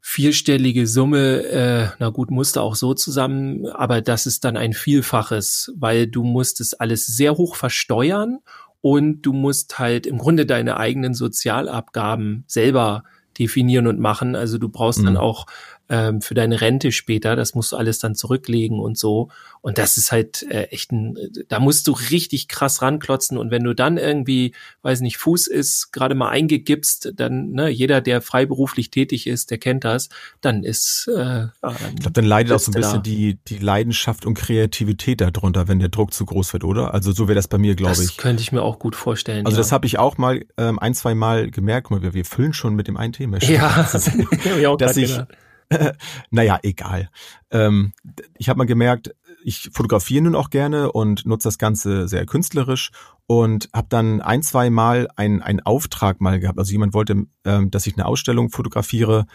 vierstellige 0.00 0.88
Summe, 0.88 1.44
äh, 1.44 1.88
na 2.00 2.10
gut, 2.10 2.30
musste 2.30 2.60
auch 2.60 2.74
so 2.74 2.92
zusammen, 2.92 3.68
aber 3.68 4.00
das 4.00 4.26
ist 4.26 4.44
dann 4.44 4.56
ein 4.56 4.72
Vielfaches, 4.72 5.72
weil 5.76 6.08
du 6.08 6.24
musst 6.24 6.60
es 6.60 6.74
alles 6.74 7.06
sehr 7.06 7.36
hoch 7.36 7.54
versteuern 7.54 8.40
und 8.82 9.22
du 9.22 9.32
musst 9.32 9.78
halt 9.78 10.06
im 10.06 10.18
Grunde 10.18 10.44
deine 10.44 10.76
eigenen 10.76 11.14
Sozialabgaben 11.14 12.44
selber 12.46 13.04
definieren 13.38 13.86
und 13.86 13.98
machen. 13.98 14.36
Also 14.36 14.58
du 14.58 14.68
brauchst 14.68 15.00
mhm. 15.00 15.06
dann 15.06 15.16
auch 15.16 15.46
ähm, 15.92 16.22
für 16.22 16.32
deine 16.32 16.62
Rente 16.62 16.90
später. 16.90 17.36
Das 17.36 17.54
musst 17.54 17.72
du 17.72 17.76
alles 17.76 17.98
dann 17.98 18.14
zurücklegen 18.14 18.80
und 18.80 18.96
so. 18.96 19.28
Und 19.60 19.76
das 19.76 19.98
ist 19.98 20.10
halt 20.10 20.42
äh, 20.50 20.64
echt 20.70 20.90
ein, 20.90 21.18
da 21.48 21.60
musst 21.60 21.86
du 21.86 21.92
richtig 21.92 22.48
krass 22.48 22.80
ranklotzen. 22.80 23.36
Und 23.36 23.50
wenn 23.50 23.62
du 23.62 23.74
dann 23.74 23.98
irgendwie, 23.98 24.54
weiß 24.80 25.02
nicht, 25.02 25.18
Fuß 25.18 25.48
ist, 25.48 25.92
gerade 25.92 26.14
mal 26.14 26.30
eingegipst, 26.30 27.12
dann, 27.14 27.50
ne, 27.50 27.68
jeder, 27.68 28.00
der 28.00 28.22
freiberuflich 28.22 28.90
tätig 28.90 29.26
ist, 29.26 29.50
der 29.50 29.58
kennt 29.58 29.84
das, 29.84 30.08
dann 30.40 30.64
ist, 30.64 31.10
äh, 31.14 31.44
Ich 31.44 32.00
glaube, 32.00 32.12
dann 32.12 32.24
leidet 32.24 32.52
auch 32.54 32.58
so 32.58 32.72
ein 32.72 32.74
bisschen 32.74 33.02
die, 33.02 33.38
die 33.46 33.58
Leidenschaft 33.58 34.24
und 34.24 34.32
Kreativität 34.32 35.20
darunter, 35.20 35.68
wenn 35.68 35.78
der 35.78 35.90
Druck 35.90 36.14
zu 36.14 36.24
groß 36.24 36.54
wird, 36.54 36.64
oder? 36.64 36.94
Also 36.94 37.12
so 37.12 37.28
wäre 37.28 37.36
das 37.36 37.48
bei 37.48 37.58
mir, 37.58 37.74
glaube 37.74 38.00
ich. 38.00 38.06
Das 38.06 38.16
könnte 38.16 38.42
ich 38.42 38.50
mir 38.50 38.62
auch 38.62 38.78
gut 38.78 38.96
vorstellen. 38.96 39.44
Also 39.44 39.56
ja. 39.56 39.62
das 39.62 39.72
habe 39.72 39.86
ich 39.86 39.98
auch 39.98 40.16
mal 40.16 40.42
ähm, 40.56 40.78
ein, 40.78 40.94
zwei 40.94 41.14
Mal 41.14 41.50
gemerkt, 41.50 41.90
wir, 41.90 42.14
wir 42.14 42.24
füllen 42.24 42.54
schon 42.54 42.74
mit 42.74 42.88
dem 42.88 42.96
einen 42.96 43.12
Thema. 43.12 43.38
Ja, 43.42 43.86
das 43.92 44.10
dass 44.78 44.96
ich, 44.96 45.20
naja, 46.30 46.58
egal. 46.62 47.08
Ähm, 47.50 47.92
ich 48.38 48.48
habe 48.48 48.58
mal 48.58 48.66
gemerkt, 48.66 49.14
ich 49.44 49.70
fotografiere 49.72 50.24
nun 50.24 50.34
auch 50.34 50.50
gerne 50.50 50.92
und 50.92 51.26
nutze 51.26 51.48
das 51.48 51.58
Ganze 51.58 52.08
sehr 52.08 52.26
künstlerisch 52.26 52.90
und 53.26 53.68
habe 53.72 53.88
dann 53.88 54.20
ein, 54.20 54.42
zwei 54.42 54.70
Mal 54.70 55.08
einen, 55.16 55.42
einen 55.42 55.60
Auftrag 55.60 56.20
mal 56.20 56.38
gehabt. 56.38 56.58
Also 56.58 56.72
jemand 56.72 56.94
wollte, 56.94 57.26
ähm, 57.44 57.70
dass 57.70 57.86
ich 57.86 57.94
eine 57.94 58.06
Ausstellung 58.06 58.50
fotografiere 58.50 59.26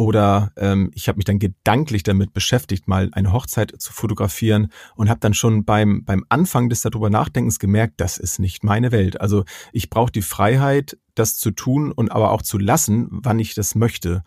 oder 0.00 0.52
ähm, 0.56 0.92
ich 0.94 1.08
habe 1.08 1.16
mich 1.16 1.24
dann 1.24 1.40
gedanklich 1.40 2.04
damit 2.04 2.32
beschäftigt, 2.32 2.86
mal 2.86 3.08
eine 3.12 3.32
Hochzeit 3.32 3.74
zu 3.78 3.92
fotografieren 3.92 4.68
und 4.94 5.08
habe 5.08 5.18
dann 5.18 5.34
schon 5.34 5.64
beim, 5.64 6.04
beim 6.04 6.24
Anfang 6.28 6.68
des 6.68 6.82
darüber 6.82 7.10
Nachdenkens 7.10 7.58
gemerkt, 7.58 7.94
das 7.96 8.16
ist 8.16 8.38
nicht 8.38 8.62
meine 8.62 8.92
Welt. 8.92 9.20
Also 9.20 9.44
ich 9.72 9.90
brauche 9.90 10.12
die 10.12 10.22
Freiheit, 10.22 10.96
das 11.16 11.36
zu 11.36 11.50
tun 11.50 11.90
und 11.90 12.12
aber 12.12 12.30
auch 12.30 12.42
zu 12.42 12.58
lassen, 12.58 13.08
wann 13.10 13.40
ich 13.40 13.54
das 13.54 13.74
möchte. 13.74 14.22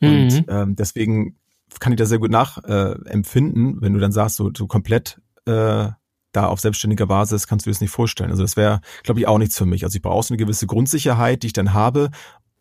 Und 0.00 0.28
mhm. 0.28 0.44
ähm, 0.48 0.76
deswegen 0.76 1.36
kann 1.80 1.92
ich 1.92 1.98
das 1.98 2.08
sehr 2.08 2.18
gut 2.18 2.30
nachempfinden, 2.30 3.78
äh, 3.78 3.80
wenn 3.80 3.94
du 3.94 4.00
dann 4.00 4.12
sagst, 4.12 4.36
so, 4.36 4.50
so 4.56 4.66
komplett 4.66 5.20
äh, 5.46 5.88
da 6.32 6.46
auf 6.46 6.60
selbstständiger 6.60 7.06
Basis 7.06 7.46
kannst 7.46 7.64
du 7.64 7.70
dir 7.70 7.74
das 7.74 7.80
nicht 7.80 7.90
vorstellen. 7.90 8.30
Also 8.30 8.42
das 8.42 8.56
wäre, 8.56 8.80
glaube 9.02 9.20
ich, 9.20 9.26
auch 9.26 9.38
nichts 9.38 9.56
für 9.56 9.66
mich. 9.66 9.84
Also 9.84 9.96
ich 9.96 10.02
brauche 10.02 10.24
so 10.24 10.34
eine 10.34 10.38
gewisse 10.38 10.66
Grundsicherheit, 10.66 11.42
die 11.42 11.48
ich 11.48 11.52
dann 11.52 11.72
habe, 11.72 12.10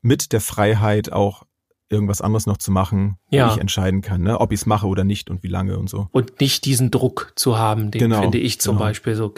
mit 0.02 0.32
der 0.32 0.42
Freiheit 0.42 1.12
auch 1.12 1.44
irgendwas 1.90 2.22
anderes 2.22 2.48
noch 2.48 2.58
zu 2.58 2.72
machen, 2.72 3.18
ja. 3.30 3.48
wo 3.48 3.54
ich 3.54 3.60
entscheiden 3.60 4.02
kann, 4.02 4.22
ne? 4.22 4.40
ob 4.40 4.52
ich 4.52 4.62
es 4.62 4.66
mache 4.66 4.88
oder 4.88 5.04
nicht 5.04 5.30
und 5.30 5.44
wie 5.44 5.48
lange 5.48 5.78
und 5.78 5.90
so. 5.90 6.08
Und 6.12 6.40
nicht 6.40 6.66
diesen 6.66 6.92
Druck 6.92 7.34
zu 7.36 7.58
haben, 7.58 7.92
den 7.92 8.00
genau, 8.00 8.22
finde 8.22 8.40
ich 8.40 8.60
zum 8.60 8.76
genau. 8.76 8.86
Beispiel 8.86 9.16
so 9.16 9.34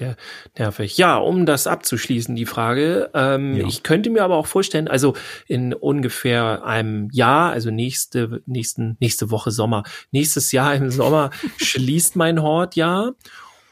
nervig. 0.58 0.98
Ja, 0.98 1.18
um 1.18 1.46
das 1.46 1.68
abzuschließen, 1.68 2.36
die 2.36 2.46
Frage, 2.46 3.10
ähm, 3.14 3.58
ja. 3.58 3.68
ich 3.68 3.84
könnte 3.84 4.10
mir 4.10 4.24
aber 4.24 4.38
auch 4.38 4.48
vorstellen, 4.48 4.88
also 4.88 5.14
in 5.48 5.74
ungefähr 5.74 6.66
einem 6.66 7.10
Jahr, 7.12 7.52
also 7.52 7.72
nächste, 7.72 8.42
nächsten, 8.46 8.98
nächste 9.00 9.32
Woche 9.32 9.52
Sommer, 9.52 9.84
nächstes 10.12 10.52
Jahr 10.52 10.76
im 10.76 10.92
Sommer 10.92 11.32
schließt 11.58 12.16
mein 12.16 12.42
Hort 12.42 12.76
ja 12.76 13.12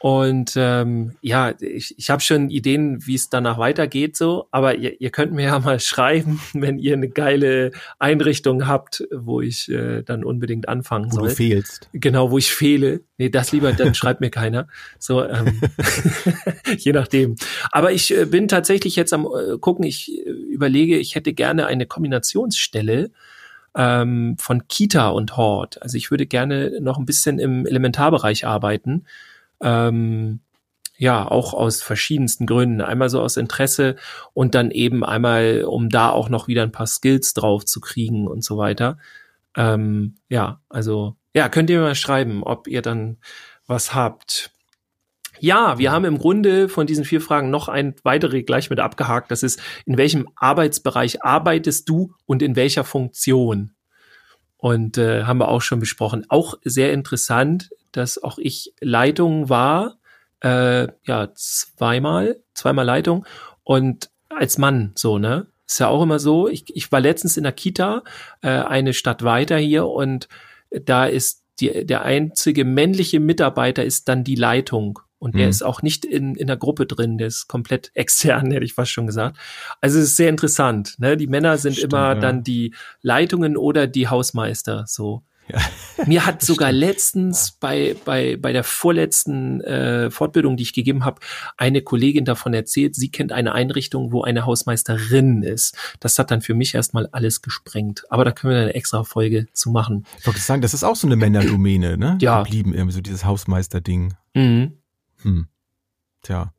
und 0.04 0.52
ähm, 0.56 1.12
ja, 1.22 1.54
ich, 1.60 1.98
ich 1.98 2.10
habe 2.10 2.20
schon 2.20 2.50
Ideen, 2.50 3.06
wie 3.06 3.14
es 3.14 3.30
danach 3.30 3.56
weitergeht, 3.56 4.18
so, 4.18 4.48
aber 4.50 4.74
ihr, 4.74 5.00
ihr 5.00 5.08
könnt 5.08 5.32
mir 5.32 5.44
ja 5.44 5.58
mal 5.60 5.80
schreiben, 5.80 6.42
wenn 6.52 6.78
ihr 6.78 6.92
eine 6.92 7.08
geile 7.08 7.70
Einrichtung 7.98 8.66
habt, 8.66 9.02
wo 9.10 9.40
ich 9.40 9.70
äh, 9.70 10.02
dann 10.02 10.22
unbedingt 10.22 10.68
anfangen 10.68 11.06
wo 11.06 11.14
soll. 11.14 11.22
Wo 11.22 11.28
du 11.28 11.34
fehlst. 11.34 11.88
Genau, 11.94 12.30
wo 12.30 12.36
ich 12.36 12.52
fehle. 12.52 13.00
Nee, 13.16 13.30
das 13.30 13.52
lieber, 13.52 13.72
dann 13.72 13.94
schreibt 13.94 14.20
mir 14.20 14.28
keiner. 14.28 14.68
So, 14.98 15.24
ähm, 15.24 15.58
je 16.76 16.92
nachdem. 16.92 17.36
Aber 17.72 17.90
ich 17.90 18.14
äh, 18.14 18.26
bin 18.26 18.46
tatsächlich 18.46 18.96
jetzt 18.96 19.14
am 19.14 19.24
äh, 19.24 19.56
gucken, 19.56 19.86
ich 19.86 20.12
äh, 20.12 20.28
überlege, 20.28 20.98
ich 20.98 21.14
hätte 21.14 21.32
gerne 21.32 21.64
eine 21.64 21.86
Kombinationsstelle 21.86 23.10
ähm, 23.74 24.36
von 24.38 24.68
Kita 24.68 25.08
und 25.08 25.38
Hort. 25.38 25.80
Also 25.80 25.96
ich 25.96 26.10
würde 26.10 26.26
gerne 26.26 26.78
noch 26.82 26.98
ein 26.98 27.06
bisschen 27.06 27.38
im 27.38 27.64
Elementarbereich 27.64 28.46
arbeiten 28.46 29.06
ähm, 29.64 30.40
ja, 30.96 31.28
auch 31.28 31.54
aus 31.54 31.82
verschiedensten 31.82 32.46
Gründen. 32.46 32.80
Einmal 32.80 33.08
so 33.08 33.20
aus 33.20 33.36
Interesse 33.36 33.96
und 34.32 34.54
dann 34.54 34.70
eben 34.70 35.04
einmal, 35.04 35.64
um 35.64 35.88
da 35.88 36.10
auch 36.10 36.28
noch 36.28 36.46
wieder 36.46 36.62
ein 36.62 36.72
paar 36.72 36.86
Skills 36.86 37.34
drauf 37.34 37.64
zu 37.64 37.80
kriegen 37.80 38.28
und 38.28 38.44
so 38.44 38.56
weiter. 38.56 38.98
Ähm, 39.56 40.16
ja, 40.28 40.60
also, 40.68 41.16
ja, 41.34 41.48
könnt 41.48 41.70
ihr 41.70 41.80
mal 41.80 41.96
schreiben, 41.96 42.44
ob 42.44 42.68
ihr 42.68 42.82
dann 42.82 43.16
was 43.66 43.94
habt. 43.94 44.52
Ja, 45.40 45.78
wir 45.78 45.90
haben 45.90 46.04
im 46.04 46.18
Grunde 46.18 46.68
von 46.68 46.86
diesen 46.86 47.04
vier 47.04 47.20
Fragen 47.20 47.50
noch 47.50 47.68
ein 47.68 47.94
weitere 48.04 48.42
gleich 48.42 48.70
mit 48.70 48.78
abgehakt. 48.78 49.30
Das 49.30 49.42
ist, 49.42 49.60
in 49.84 49.98
welchem 49.98 50.28
Arbeitsbereich 50.36 51.24
arbeitest 51.24 51.88
du 51.88 52.14
und 52.24 52.40
in 52.40 52.54
welcher 52.54 52.84
Funktion? 52.84 53.72
Und 54.56 54.96
äh, 54.96 55.24
haben 55.24 55.38
wir 55.38 55.48
auch 55.48 55.60
schon 55.60 55.80
besprochen. 55.80 56.24
Auch 56.28 56.54
sehr 56.62 56.92
interessant, 56.92 57.70
dass 57.96 58.22
auch 58.22 58.38
ich 58.38 58.74
Leitung 58.80 59.48
war, 59.48 59.98
äh, 60.40 60.88
ja, 61.04 61.32
zweimal, 61.34 62.40
zweimal 62.54 62.84
Leitung 62.84 63.26
und 63.62 64.10
als 64.28 64.58
Mann 64.58 64.92
so, 64.94 65.18
ne? 65.18 65.46
Ist 65.66 65.80
ja 65.80 65.88
auch 65.88 66.02
immer 66.02 66.18
so. 66.18 66.46
Ich, 66.48 66.64
ich 66.76 66.92
war 66.92 67.00
letztens 67.00 67.38
in 67.38 67.44
der 67.44 67.52
Kita, 67.52 68.02
äh, 68.42 68.48
eine 68.48 68.92
Stadt 68.92 69.22
weiter 69.24 69.56
hier 69.56 69.86
und 69.86 70.28
da 70.70 71.06
ist 71.06 71.42
die, 71.60 71.86
der 71.86 72.02
einzige 72.02 72.64
männliche 72.64 73.20
Mitarbeiter 73.20 73.84
ist 73.84 74.08
dann 74.08 74.24
die 74.24 74.34
Leitung. 74.34 74.98
Und 75.18 75.36
der 75.36 75.44
mhm. 75.44 75.50
ist 75.50 75.62
auch 75.62 75.80
nicht 75.80 76.04
in, 76.04 76.34
in 76.34 76.48
der 76.48 76.58
Gruppe 76.58 76.84
drin, 76.84 77.16
der 77.16 77.28
ist 77.28 77.48
komplett 77.48 77.90
extern, 77.94 78.50
hätte 78.50 78.66
ich 78.66 78.74
fast 78.74 78.90
schon 78.90 79.06
gesagt. 79.06 79.38
Also 79.80 79.98
es 79.98 80.06
ist 80.06 80.16
sehr 80.16 80.28
interessant. 80.28 80.96
Ne? 80.98 81.16
Die 81.16 81.28
Männer 81.28 81.56
sind 81.56 81.76
Stimmt, 81.76 81.94
immer 81.94 82.14
ja. 82.14 82.14
dann 82.16 82.42
die 82.42 82.74
Leitungen 83.00 83.56
oder 83.56 83.86
die 83.86 84.08
Hausmeister. 84.08 84.84
So. 84.86 85.22
Ja. 85.48 85.60
Mir 86.06 86.26
hat 86.26 86.42
sogar 86.42 86.72
letztens 86.72 87.52
bei, 87.52 87.96
bei, 88.04 88.36
bei 88.36 88.52
der 88.52 88.64
vorletzten 88.64 89.60
äh, 89.60 90.10
Fortbildung, 90.10 90.56
die 90.56 90.62
ich 90.62 90.72
gegeben 90.72 91.04
habe, 91.04 91.20
eine 91.56 91.82
Kollegin 91.82 92.24
davon 92.24 92.54
erzählt, 92.54 92.94
sie 92.94 93.10
kennt 93.10 93.32
eine 93.32 93.52
Einrichtung, 93.52 94.12
wo 94.12 94.22
eine 94.22 94.46
Hausmeisterin 94.46 95.42
ist. 95.42 95.76
Das 96.00 96.18
hat 96.18 96.30
dann 96.30 96.40
für 96.40 96.54
mich 96.54 96.74
erstmal 96.74 97.08
alles 97.12 97.42
gesprengt. 97.42 98.04
Aber 98.10 98.24
da 98.24 98.32
können 98.32 98.54
wir 98.54 98.60
eine 98.60 98.74
extra 98.74 99.04
Folge 99.04 99.46
zu 99.52 99.70
machen. 99.70 100.06
Ich 100.18 100.26
wollte 100.26 100.40
sagen, 100.40 100.62
das 100.62 100.74
ist 100.74 100.84
auch 100.84 100.96
so 100.96 101.06
eine 101.06 101.16
Männerdomäne, 101.16 101.96
ne? 101.96 102.18
Ja. 102.20 102.42
Geblieben 102.42 102.74
irgendwie 102.74 102.94
so 102.94 103.00
dieses 103.00 103.24
Hausmeister-Ding. 103.24 104.14
Mhm. 104.34 104.78
Hm. 105.22 105.46
Tja. 106.22 106.52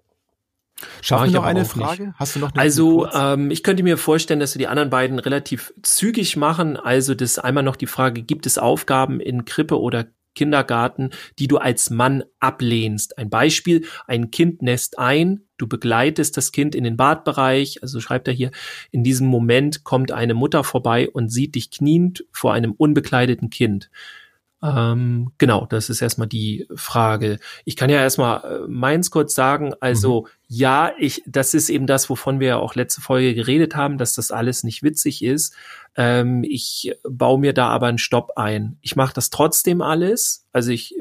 Schaffen 1.02 1.32
wir 1.32 1.40
noch 1.40 1.46
eine 1.46 1.66
Frage? 1.66 2.08
Nicht. 2.08 2.20
Hast 2.20 2.36
du 2.36 2.40
noch 2.40 2.52
eine 2.52 2.62
Also, 2.62 3.08
ähm, 3.12 3.52
ich 3.52 3.64
könnte 3.64 3.84
mir 3.84 3.98
vorstellen, 3.98 4.40
dass 4.40 4.56
wir 4.56 4.60
die 4.60 4.68
anderen 4.68 4.90
beiden 4.90 5.20
relativ 5.20 5.74
zügig 5.82 6.36
machen. 6.38 6.78
Also, 6.78 7.16
das 7.16 7.40
einmal 7.40 7.64
noch 7.64 7.76
die 7.76 7.88
Frage, 7.88 8.24
gibt 8.24 8.46
es 8.46 8.58
Aufgaben 8.58 9.20
in 9.20 9.46
Krippe 9.46 9.80
oder 9.80 10.08
Kindergarten, 10.36 11.10
die 11.40 11.48
du 11.48 11.58
als 11.58 11.90
Mann 11.90 12.24
ablehnst? 12.40 13.18
Ein 13.18 13.30
Beispiel, 13.30 13.86
ein 14.06 14.30
Kind 14.32 14.62
nässt 14.62 15.00
ein, 15.00 15.42
du 15.58 15.68
begleitest 15.68 16.38
das 16.38 16.52
Kind 16.52 16.76
in 16.76 16.84
den 16.84 16.98
Badbereich, 16.98 17.82
also 17.82 18.00
schreibt 18.00 18.28
er 18.28 18.34
hier, 18.34 18.52
in 18.92 19.04
diesem 19.04 19.28
Moment 19.28 19.84
kommt 19.84 20.12
eine 20.12 20.34
Mutter 20.34 20.64
vorbei 20.64 21.10
und 21.10 21.30
sieht 21.30 21.56
dich 21.56 21.72
kniend 21.72 22.26
vor 22.32 22.54
einem 22.54 22.74
unbekleideten 22.74 23.50
Kind. 23.50 23.90
Ähm, 24.66 25.32
genau, 25.38 25.66
das 25.66 25.90
ist 25.90 26.02
erstmal 26.02 26.28
die 26.28 26.68
Frage. 26.76 27.40
Ich 27.66 27.76
kann 27.76 27.90
ja 27.90 27.98
erstmal 27.98 28.44
äh, 28.44 28.68
meins 28.68 29.12
kurz 29.12 29.36
sagen. 29.36 29.74
Also 29.80 30.22
mhm. 30.22 30.28
ja, 30.48 30.92
ich, 30.98 31.22
das 31.28 31.54
ist 31.54 31.70
eben 31.70 31.88
das, 31.88 32.10
wovon 32.10 32.40
wir 32.40 32.48
ja 32.48 32.58
auch 32.58 32.76
letzte 32.76 33.02
Folge 33.02 33.36
geredet 33.36 33.76
haben, 33.76 33.98
dass 33.98 34.14
das 34.14 34.32
alles 34.32 34.64
nicht 34.64 34.82
witzig 34.82 35.24
ist. 35.24 35.54
Ähm, 35.96 36.44
ich 36.44 36.94
baue 37.04 37.40
mir 37.40 37.54
da 37.54 37.70
aber 37.70 37.88
einen 37.88 37.98
Stopp 37.98 38.34
ein. 38.38 38.78
Ich 38.82 38.96
mache 38.96 39.14
das 39.14 39.30
trotzdem 39.30 39.82
alles. 39.82 40.46
Also 40.52 40.72
ich 40.72 40.96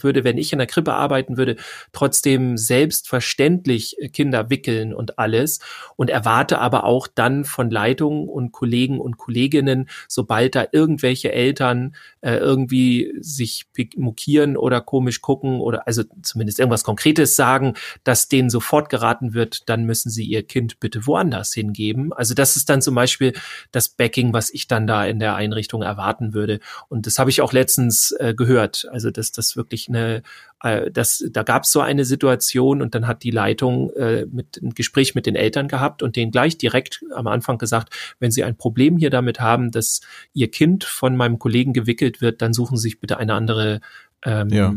würde, 0.00 0.24
wenn 0.24 0.38
ich 0.38 0.52
in 0.52 0.58
der 0.58 0.66
Krippe 0.66 0.94
arbeiten 0.94 1.36
würde, 1.36 1.56
trotzdem 1.92 2.56
selbstverständlich 2.56 3.96
Kinder 4.12 4.50
wickeln 4.50 4.94
und 4.94 5.18
alles 5.18 5.60
und 5.96 6.10
erwarte 6.10 6.58
aber 6.58 6.84
auch 6.84 7.06
dann 7.06 7.44
von 7.44 7.70
Leitungen 7.70 8.28
und 8.28 8.52
Kollegen 8.52 9.00
und 9.00 9.18
Kolleginnen, 9.18 9.88
sobald 10.08 10.54
da 10.54 10.66
irgendwelche 10.72 11.32
Eltern 11.32 11.94
äh, 12.20 12.36
irgendwie 12.36 13.12
sich 13.20 13.66
mokieren 13.96 14.56
oder 14.56 14.80
komisch 14.80 15.20
gucken 15.20 15.60
oder 15.60 15.86
also 15.86 16.02
zumindest 16.22 16.58
irgendwas 16.58 16.84
Konkretes 16.84 17.36
sagen, 17.36 17.74
dass 18.04 18.28
denen 18.28 18.50
sofort 18.50 18.88
geraten 18.88 19.34
wird, 19.34 19.68
dann 19.68 19.84
müssen 19.84 20.10
sie 20.10 20.24
ihr 20.24 20.42
Kind 20.42 20.80
bitte 20.80 21.06
woanders 21.06 21.52
hingeben. 21.52 22.12
Also 22.12 22.34
das 22.34 22.56
ist 22.56 22.68
dann 22.68 22.82
zum 22.82 22.94
Beispiel 22.94 23.32
das 23.70 23.88
Backing, 23.88 24.32
was 24.32 24.50
ich 24.50 24.68
dann 24.68 24.86
da 24.86 25.04
in 25.04 25.18
der 25.18 25.34
Einrichtung 25.34 25.82
erwarten 25.82 26.34
würde. 26.34 26.60
Und 26.88 27.06
das 27.06 27.18
habe 27.18 27.30
ich 27.30 27.40
auch 27.40 27.52
letztens 27.52 28.12
äh, 28.18 28.34
gehört. 28.34 28.86
Also 28.90 29.10
dass 29.10 29.32
das 29.32 29.56
wirklich 29.56 29.71
eine 29.88 30.22
äh, 30.62 30.90
das, 30.90 31.24
da 31.30 31.42
gab 31.42 31.64
es 31.64 31.72
so 31.72 31.80
eine 31.80 32.04
Situation 32.04 32.82
und 32.82 32.94
dann 32.94 33.06
hat 33.06 33.22
die 33.22 33.30
Leitung 33.30 33.90
äh, 33.94 34.26
mit 34.30 34.60
ein 34.62 34.70
Gespräch 34.70 35.14
mit 35.14 35.26
den 35.26 35.36
Eltern 35.36 35.68
gehabt 35.68 36.02
und 36.02 36.16
denen 36.16 36.30
gleich 36.30 36.56
direkt 36.56 37.04
am 37.14 37.26
Anfang 37.26 37.58
gesagt, 37.58 37.94
wenn 38.20 38.30
sie 38.30 38.44
ein 38.44 38.56
Problem 38.56 38.96
hier 38.96 39.10
damit 39.10 39.40
haben, 39.40 39.70
dass 39.70 40.00
ihr 40.32 40.50
Kind 40.50 40.84
von 40.84 41.16
meinem 41.16 41.38
Kollegen 41.38 41.72
gewickelt 41.72 42.20
wird, 42.20 42.42
dann 42.42 42.52
suchen 42.52 42.76
Sie 42.76 42.82
sich 42.82 43.00
bitte 43.00 43.18
eine 43.18 43.34
andere 43.34 43.80
ähm, 44.24 44.48
ja. 44.50 44.74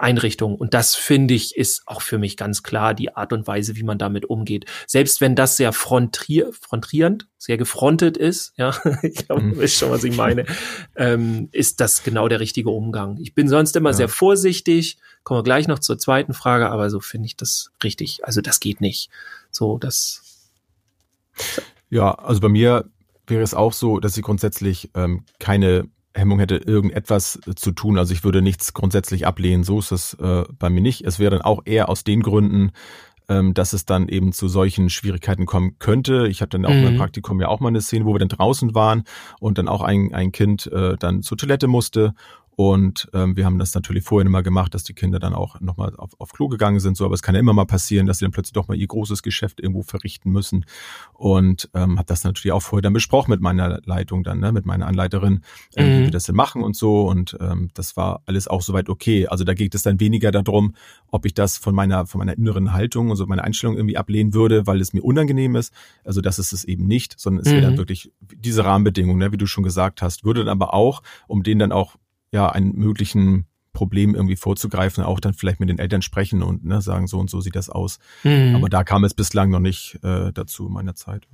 Einrichtung. 0.00 0.54
Und 0.54 0.74
das 0.74 0.94
finde 0.94 1.34
ich 1.34 1.56
ist 1.56 1.82
auch 1.86 2.02
für 2.02 2.18
mich 2.18 2.36
ganz 2.36 2.62
klar 2.62 2.94
die 2.94 3.14
Art 3.14 3.32
und 3.32 3.46
Weise, 3.46 3.76
wie 3.76 3.82
man 3.82 3.98
damit 3.98 4.24
umgeht. 4.24 4.64
Selbst 4.86 5.20
wenn 5.20 5.34
das 5.36 5.56
sehr 5.56 5.72
frontier, 5.72 6.50
frontrierend, 6.52 7.28
sehr 7.38 7.56
gefrontet 7.58 8.16
ist, 8.16 8.52
ja, 8.56 8.74
ich 9.02 9.26
glaube, 9.26 9.42
mhm. 9.42 9.58
wisst 9.58 9.76
schon, 9.76 9.90
was 9.90 10.04
ich 10.04 10.16
meine, 10.16 10.46
ähm, 10.96 11.48
ist 11.52 11.80
das 11.80 12.02
genau 12.02 12.28
der 12.28 12.40
richtige 12.40 12.70
Umgang. 12.70 13.18
Ich 13.18 13.34
bin 13.34 13.48
sonst 13.48 13.76
immer 13.76 13.90
ja. 13.90 13.96
sehr 13.96 14.08
vorsichtig, 14.08 14.98
kommen 15.22 15.38
wir 15.38 15.44
gleich 15.44 15.68
noch 15.68 15.78
zur 15.78 15.98
zweiten 15.98 16.34
Frage, 16.34 16.70
aber 16.70 16.90
so 16.90 17.00
finde 17.00 17.26
ich 17.26 17.36
das 17.36 17.70
richtig. 17.84 18.24
Also 18.24 18.40
das 18.40 18.60
geht 18.60 18.80
nicht. 18.80 19.10
So, 19.50 19.78
das. 19.78 20.22
Ja, 21.90 22.12
also 22.12 22.40
bei 22.40 22.48
mir 22.48 22.90
wäre 23.26 23.42
es 23.42 23.54
auch 23.54 23.72
so, 23.72 24.00
dass 24.00 24.16
ich 24.16 24.22
grundsätzlich 24.22 24.90
ähm, 24.94 25.24
keine 25.38 25.88
Hemmung 26.14 26.38
hätte, 26.38 26.56
irgendetwas 26.56 27.38
zu 27.56 27.72
tun. 27.72 27.98
Also 27.98 28.12
ich 28.12 28.24
würde 28.24 28.42
nichts 28.42 28.74
grundsätzlich 28.74 29.26
ablehnen. 29.26 29.64
So 29.64 29.78
ist 29.78 29.92
es 29.92 30.14
äh, 30.14 30.44
bei 30.58 30.70
mir 30.70 30.80
nicht. 30.80 31.02
Es 31.06 31.18
wäre 31.18 31.30
dann 31.30 31.42
auch 31.42 31.62
eher 31.64 31.88
aus 31.88 32.04
den 32.04 32.22
Gründen, 32.22 32.72
ähm, 33.28 33.54
dass 33.54 33.72
es 33.72 33.84
dann 33.86 34.08
eben 34.08 34.32
zu 34.32 34.48
solchen 34.48 34.90
Schwierigkeiten 34.90 35.46
kommen 35.46 35.78
könnte. 35.78 36.26
Ich 36.26 36.42
hatte 36.42 36.58
dann 36.58 36.66
auch 36.66 36.74
mhm. 36.74 36.84
beim 36.84 36.96
Praktikum 36.96 37.40
ja 37.40 37.48
auch 37.48 37.60
mal 37.60 37.68
eine 37.68 37.80
Szene, 37.80 38.04
wo 38.04 38.12
wir 38.12 38.18
dann 38.18 38.28
draußen 38.28 38.74
waren 38.74 39.04
und 39.38 39.56
dann 39.58 39.68
auch 39.68 39.82
ein, 39.82 40.12
ein 40.12 40.32
Kind 40.32 40.66
äh, 40.66 40.96
dann 40.98 41.22
zur 41.22 41.38
Toilette 41.38 41.68
musste 41.68 42.14
Und 42.60 43.08
ähm, 43.14 43.38
wir 43.38 43.46
haben 43.46 43.58
das 43.58 43.74
natürlich 43.74 44.04
vorher 44.04 44.26
immer 44.26 44.42
gemacht, 44.42 44.74
dass 44.74 44.84
die 44.84 44.92
Kinder 44.92 45.18
dann 45.18 45.32
auch 45.32 45.58
nochmal 45.62 45.96
auf, 45.96 46.10
auf 46.18 46.32
Klo 46.32 46.46
gegangen 46.48 46.78
sind. 46.78 46.94
So, 46.94 47.06
aber 47.06 47.14
es 47.14 47.22
kann 47.22 47.34
ja 47.34 47.40
immer 47.40 47.54
mal 47.54 47.64
passieren, 47.64 48.06
dass 48.06 48.18
sie 48.18 48.26
dann 48.26 48.32
plötzlich 48.32 48.52
doch 48.52 48.68
mal 48.68 48.76
ihr 48.76 48.86
großes 48.86 49.22
Geschäft 49.22 49.60
irgendwo 49.60 49.80
verrichten 49.80 50.30
müssen. 50.30 50.66
Und 51.14 51.70
ähm, 51.72 51.96
habe 51.96 52.04
das 52.04 52.22
natürlich 52.22 52.52
auch 52.52 52.60
vorher 52.60 52.82
dann 52.82 52.92
besprochen 52.92 53.30
mit 53.30 53.40
meiner 53.40 53.80
Leitung 53.86 54.24
dann, 54.24 54.40
ne, 54.40 54.52
mit 54.52 54.66
meiner 54.66 54.86
Anleiterin, 54.86 55.40
äh, 55.74 55.82
mhm. 55.82 55.88
wie 55.88 56.04
wir 56.04 56.10
das 56.10 56.24
denn 56.24 56.34
machen 56.34 56.62
und 56.62 56.76
so. 56.76 57.08
Und 57.08 57.34
ähm, 57.40 57.70
das 57.72 57.96
war 57.96 58.20
alles 58.26 58.46
auch 58.46 58.60
soweit 58.60 58.90
okay. 58.90 59.26
Also 59.26 59.44
da 59.44 59.54
geht 59.54 59.74
es 59.74 59.82
dann 59.82 59.98
weniger 59.98 60.30
darum, 60.30 60.74
ob 61.10 61.24
ich 61.24 61.32
das 61.32 61.56
von 61.56 61.74
meiner, 61.74 62.04
von 62.04 62.18
meiner 62.18 62.36
inneren 62.36 62.74
Haltung, 62.74 63.08
also 63.08 63.24
meiner 63.24 63.44
Einstellung 63.44 63.78
irgendwie 63.78 63.96
ablehnen 63.96 64.34
würde, 64.34 64.66
weil 64.66 64.82
es 64.82 64.92
mir 64.92 65.02
unangenehm 65.02 65.56
ist. 65.56 65.72
Also 66.04 66.20
das 66.20 66.38
ist 66.38 66.52
es 66.52 66.64
eben 66.64 66.86
nicht, 66.86 67.18
sondern 67.18 67.42
es 67.42 67.50
mhm. 67.50 67.54
wäre 67.54 67.62
dann 67.62 67.78
wirklich 67.78 68.12
diese 68.20 68.66
Rahmenbedingungen, 68.66 69.18
ne, 69.18 69.32
wie 69.32 69.38
du 69.38 69.46
schon 69.46 69.64
gesagt 69.64 70.02
hast, 70.02 70.26
würde 70.26 70.44
dann 70.44 70.52
aber 70.52 70.74
auch, 70.74 71.02
um 71.26 71.42
den 71.42 71.58
dann 71.58 71.72
auch 71.72 71.96
ja 72.32 72.48
einen 72.48 72.74
möglichen 72.76 73.46
Problem 73.72 74.14
irgendwie 74.14 74.36
vorzugreifen, 74.36 75.04
auch 75.04 75.20
dann 75.20 75.34
vielleicht 75.34 75.60
mit 75.60 75.68
den 75.68 75.78
Eltern 75.78 76.02
sprechen 76.02 76.42
und 76.42 76.64
ne, 76.64 76.80
sagen, 76.80 77.06
so 77.06 77.18
und 77.18 77.30
so 77.30 77.40
sieht 77.40 77.56
das 77.56 77.70
aus. 77.70 77.98
Mhm. 78.24 78.56
Aber 78.56 78.68
da 78.68 78.84
kam 78.84 79.04
es 79.04 79.14
bislang 79.14 79.50
noch 79.50 79.60
nicht 79.60 79.98
äh, 80.02 80.32
dazu 80.32 80.66
in 80.66 80.72
meiner 80.72 80.94
Zeit. 80.94 81.26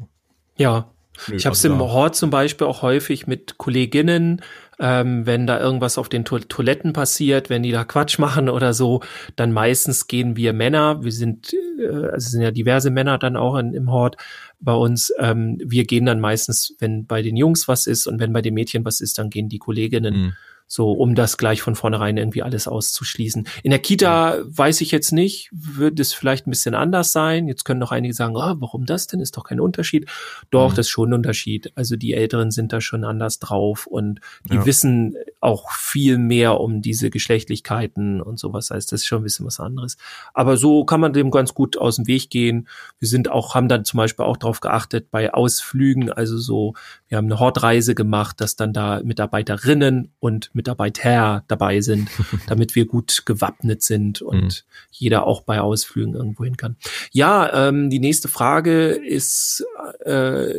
Ja. 0.57 0.91
Nö, 1.29 1.37
ich 1.37 1.47
habe 1.47 1.55
es 1.55 1.65
also 1.65 1.75
im 1.75 1.81
Hort 1.81 2.15
zum 2.15 2.29
Beispiel 2.29 2.67
auch 2.67 2.83
häufig 2.83 3.27
mit 3.27 3.57
Kolleginnen, 3.57 4.43
ähm, 4.79 5.25
wenn 5.25 5.47
da 5.47 5.59
irgendwas 5.59 5.97
auf 5.97 6.11
den 6.11 6.27
to 6.27 6.39
Toiletten 6.41 6.93
passiert, 6.93 7.49
wenn 7.49 7.63
die 7.63 7.73
da 7.73 7.85
Quatsch 7.85 8.19
machen 8.19 8.51
oder 8.51 8.75
so, 8.75 9.01
dann 9.35 9.51
meistens 9.51 10.09
gehen 10.09 10.37
wir 10.37 10.53
Männer, 10.53 11.03
wir 11.03 11.13
sind, 11.13 11.55
äh, 11.81 12.09
also 12.13 12.29
sind 12.29 12.43
ja 12.43 12.51
diverse 12.51 12.91
Männer 12.91 13.17
dann 13.17 13.35
auch 13.35 13.57
in, 13.57 13.73
im 13.73 13.91
Hort 13.91 14.19
bei 14.61 14.75
uns, 14.75 15.11
ähm, 15.19 15.59
wir 15.65 15.85
gehen 15.85 16.05
dann 16.05 16.21
meistens, 16.21 16.77
wenn 16.81 17.07
bei 17.07 17.23
den 17.23 17.37
Jungs 17.37 17.67
was 17.67 17.87
ist 17.87 18.07
und 18.07 18.21
wenn 18.21 18.35
bei 18.35 18.43
den 18.43 18.53
Mädchen 18.53 18.85
was 18.85 19.01
ist, 19.01 19.19
dann 19.19 19.31
gehen 19.31 19.49
die 19.49 19.59
Kolleginnen. 19.59 20.15
Mhm 20.15 20.33
so, 20.67 20.93
um 20.93 21.15
das 21.15 21.37
gleich 21.37 21.63
von 21.63 21.77
vornherein 21.77 22.17
irgendwie 22.17 22.43
alles 22.43 22.67
auszuschließen. 22.67 23.47
In 23.63 23.71
der 23.71 23.79
Kita 23.79 24.39
weiß 24.45 24.81
ich 24.81 24.91
jetzt 24.91 25.13
nicht, 25.13 25.49
wird 25.53 26.01
es 26.01 26.13
vielleicht 26.13 26.47
ein 26.47 26.51
bisschen 26.51 26.75
anders 26.75 27.13
sein. 27.13 27.47
Jetzt 27.47 27.65
können 27.65 27.79
noch 27.79 27.93
einige 27.93 28.15
sagen, 28.15 28.37
oh, 28.37 28.55
warum 28.59 28.85
das 28.85 29.07
denn? 29.07 29.21
Ist 29.21 29.37
doch 29.37 29.45
kein 29.45 29.61
Unterschied. 29.61 30.09
Doch, 30.51 30.73
mhm. 30.73 30.77
das 30.77 30.87
ist 30.87 30.91
schon 30.91 31.11
ein 31.11 31.15
Unterschied. 31.15 31.73
Also 31.77 31.95
die 31.97 32.15
Älteren 32.15 32.51
sind 32.51 32.73
da 32.73 32.81
schon 32.81 33.05
anders 33.05 33.39
drauf 33.39 33.87
und 33.87 34.21
die 34.45 34.57
ja. 34.57 34.67
wissen 34.67 35.15
auch 35.41 35.71
viel 35.71 36.19
mehr 36.19 36.61
um 36.61 36.83
diese 36.83 37.11
Geschlechtlichkeiten 37.11 38.21
und 38.21 38.39
sowas. 38.41 38.71
Heißt, 38.71 38.91
das 38.91 39.03
ist 39.03 39.07
schon 39.07 39.21
ein 39.21 39.25
bisschen 39.25 39.47
was 39.47 39.61
anderes. 39.61 39.97
Aber 40.35 40.57
so 40.57 40.85
kann 40.85 41.01
man 41.01 41.13
dem 41.13 41.31
ganz 41.31 41.55
gut 41.55 41.79
aus 41.79 41.97
dem 41.97 42.09
Weg 42.09 42.31
gehen. 42.31 42.67
Wir 42.99 43.07
sind 43.07 43.31
auch, 43.31 43.55
haben 43.55 43.69
dann 43.69 43.85
zum 43.85 43.99
Beispiel 43.99 44.25
auch 44.25 44.37
darauf 44.37 44.61
geachtet 44.61 45.11
bei 45.13 45.33
Ausflügen, 45.33 46.11
also 46.11 46.39
so, 46.39 46.75
wir 47.09 47.19
haben 47.19 47.27
eine 47.27 47.39
Hortreise 47.39 47.95
gemacht, 47.95 48.41
dass 48.41 48.57
dann 48.57 48.73
da 48.73 49.01
Mitarbeiterinnen 49.05 50.13
und 50.19 50.51
Mitarbeiter 50.57 51.45
dabei 51.47 51.81
sind, 51.81 52.09
damit 52.49 52.75
wir 52.75 52.87
gut 52.87 53.23
gewappnet 53.27 53.83
sind 53.83 54.23
und 54.23 54.43
mhm. 54.43 54.51
jeder 54.91 55.27
auch 55.27 55.43
bei 55.43 55.61
Ausflügen 55.61 56.15
irgendwo 56.15 56.45
hin 56.45 56.57
kann. 56.57 56.77
Ja, 57.13 57.69
ähm, 57.69 57.91
die 57.91 58.01
nächste 58.01 58.29
Frage 58.29 58.89
ist, 58.89 59.65
äh, 60.05 60.59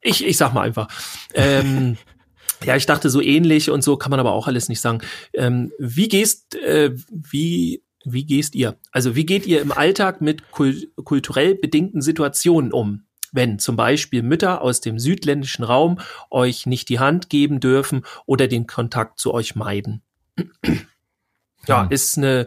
ich, 0.00 0.24
ich 0.24 0.36
sag 0.36 0.54
mal 0.54 0.62
einfach. 0.62 0.88
Ähm, 1.34 1.96
ja, 2.64 2.76
ich 2.76 2.86
dachte 2.86 3.10
so 3.10 3.20
ähnlich 3.20 3.70
und 3.70 3.84
so 3.84 3.96
kann 3.96 4.10
man 4.10 4.20
aber 4.20 4.32
auch 4.32 4.46
alles 4.46 4.68
nicht 4.68 4.80
sagen. 4.80 5.00
Ähm, 5.34 5.72
wie 5.78 6.08
gehst, 6.08 6.54
äh, 6.54 6.94
wie 7.10 7.82
wie 8.06 8.26
gehst 8.26 8.54
ihr? 8.54 8.76
Also 8.92 9.16
wie 9.16 9.24
geht 9.24 9.46
ihr 9.46 9.62
im 9.62 9.72
Alltag 9.72 10.20
mit 10.20 10.50
kul 10.50 10.88
kulturell 11.04 11.54
bedingten 11.54 12.02
Situationen 12.02 12.70
um? 12.72 13.06
Wenn 13.34 13.58
zum 13.58 13.76
Beispiel 13.76 14.22
Mütter 14.22 14.62
aus 14.62 14.80
dem 14.80 14.98
südländischen 14.98 15.64
Raum 15.64 15.98
euch 16.30 16.66
nicht 16.66 16.88
die 16.88 17.00
Hand 17.00 17.28
geben 17.28 17.60
dürfen 17.60 18.04
oder 18.26 18.48
den 18.48 18.66
Kontakt 18.66 19.18
zu 19.18 19.34
euch 19.34 19.54
meiden. 19.56 20.02
ja, 21.66 21.84
ist 21.90 22.16
eine 22.16 22.46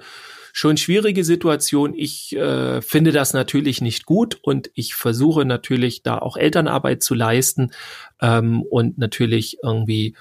schon 0.53 0.77
schwierige 0.77 1.23
Situation. 1.23 1.93
Ich 1.93 2.35
äh, 2.35 2.81
finde 2.81 3.11
das 3.11 3.33
natürlich 3.33 3.81
nicht 3.81 4.05
gut 4.05 4.39
und 4.41 4.71
ich 4.73 4.95
versuche 4.95 5.45
natürlich 5.45 6.03
da 6.03 6.17
auch 6.17 6.37
Elternarbeit 6.37 7.03
zu 7.03 7.13
leisten 7.13 7.71
ähm, 8.21 8.63
und 8.63 8.97
natürlich 8.97 9.57
irgendwie 9.61 10.15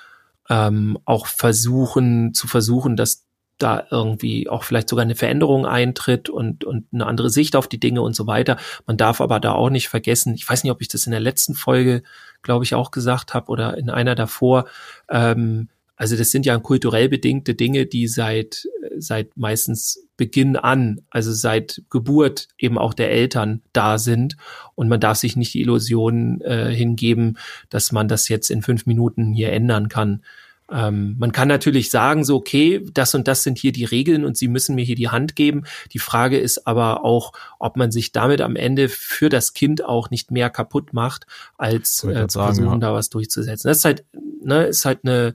ähm, 0.50 0.98
auch 1.04 1.26
versuchen 1.26 2.34
zu 2.34 2.48
versuchen, 2.48 2.96
dass 2.96 3.25
da 3.58 3.86
irgendwie 3.90 4.48
auch 4.48 4.64
vielleicht 4.64 4.88
sogar 4.88 5.04
eine 5.04 5.14
Veränderung 5.14 5.66
eintritt 5.66 6.28
und, 6.28 6.64
und 6.64 6.86
eine 6.92 7.06
andere 7.06 7.30
Sicht 7.30 7.56
auf 7.56 7.68
die 7.68 7.80
Dinge 7.80 8.02
und 8.02 8.14
so 8.14 8.26
weiter. 8.26 8.58
Man 8.86 8.96
darf 8.96 9.20
aber 9.20 9.40
da 9.40 9.52
auch 9.52 9.70
nicht 9.70 9.88
vergessen, 9.88 10.34
ich 10.34 10.48
weiß 10.48 10.62
nicht, 10.62 10.72
ob 10.72 10.82
ich 10.82 10.88
das 10.88 11.06
in 11.06 11.12
der 11.12 11.20
letzten 11.20 11.54
Folge, 11.54 12.02
glaube 12.42 12.64
ich, 12.64 12.74
auch 12.74 12.90
gesagt 12.90 13.34
habe 13.34 13.50
oder 13.50 13.76
in 13.78 13.90
einer 13.90 14.14
davor, 14.14 14.66
ähm, 15.10 15.68
also 15.96 16.14
das 16.16 16.30
sind 16.30 16.44
ja 16.44 16.58
kulturell 16.58 17.08
bedingte 17.08 17.54
Dinge, 17.54 17.86
die 17.86 18.06
seit, 18.06 18.68
seit 18.98 19.34
meistens 19.36 20.06
Beginn 20.18 20.56
an, 20.56 21.00
also 21.08 21.32
seit 21.32 21.82
Geburt 21.88 22.48
eben 22.58 22.76
auch 22.76 22.92
der 22.92 23.10
Eltern 23.10 23.62
da 23.72 23.96
sind. 23.96 24.36
Und 24.74 24.88
man 24.88 25.00
darf 25.00 25.16
sich 25.16 25.36
nicht 25.36 25.54
die 25.54 25.62
Illusion 25.62 26.42
äh, 26.42 26.70
hingeben, 26.74 27.38
dass 27.70 27.92
man 27.92 28.08
das 28.08 28.28
jetzt 28.28 28.50
in 28.50 28.60
fünf 28.60 28.84
Minuten 28.84 29.32
hier 29.32 29.52
ändern 29.52 29.88
kann. 29.88 30.22
Ähm, 30.70 31.16
man 31.18 31.32
kann 31.32 31.46
natürlich 31.48 31.90
sagen, 31.90 32.24
so, 32.24 32.36
okay, 32.36 32.84
das 32.92 33.14
und 33.14 33.28
das 33.28 33.42
sind 33.42 33.58
hier 33.58 33.72
die 33.72 33.84
Regeln 33.84 34.24
und 34.24 34.36
Sie 34.36 34.48
müssen 34.48 34.74
mir 34.74 34.84
hier 34.84 34.96
die 34.96 35.08
Hand 35.08 35.36
geben. 35.36 35.64
Die 35.92 35.98
Frage 35.98 36.38
ist 36.38 36.66
aber 36.66 37.04
auch, 37.04 37.32
ob 37.58 37.76
man 37.76 37.92
sich 37.92 38.12
damit 38.12 38.40
am 38.40 38.56
Ende 38.56 38.88
für 38.88 39.28
das 39.28 39.54
Kind 39.54 39.84
auch 39.84 40.10
nicht 40.10 40.30
mehr 40.30 40.50
kaputt 40.50 40.92
macht, 40.92 41.26
als 41.56 42.02
äh, 42.04 42.26
zu 42.26 42.40
versuchen, 42.40 42.72
ja. 42.72 42.78
da 42.78 42.94
was 42.94 43.10
durchzusetzen. 43.10 43.68
Das 43.68 43.78
ist 43.78 43.84
halt, 43.84 44.04
ne, 44.42 44.64
ist 44.64 44.84
halt 44.84 45.00
eine, 45.04 45.34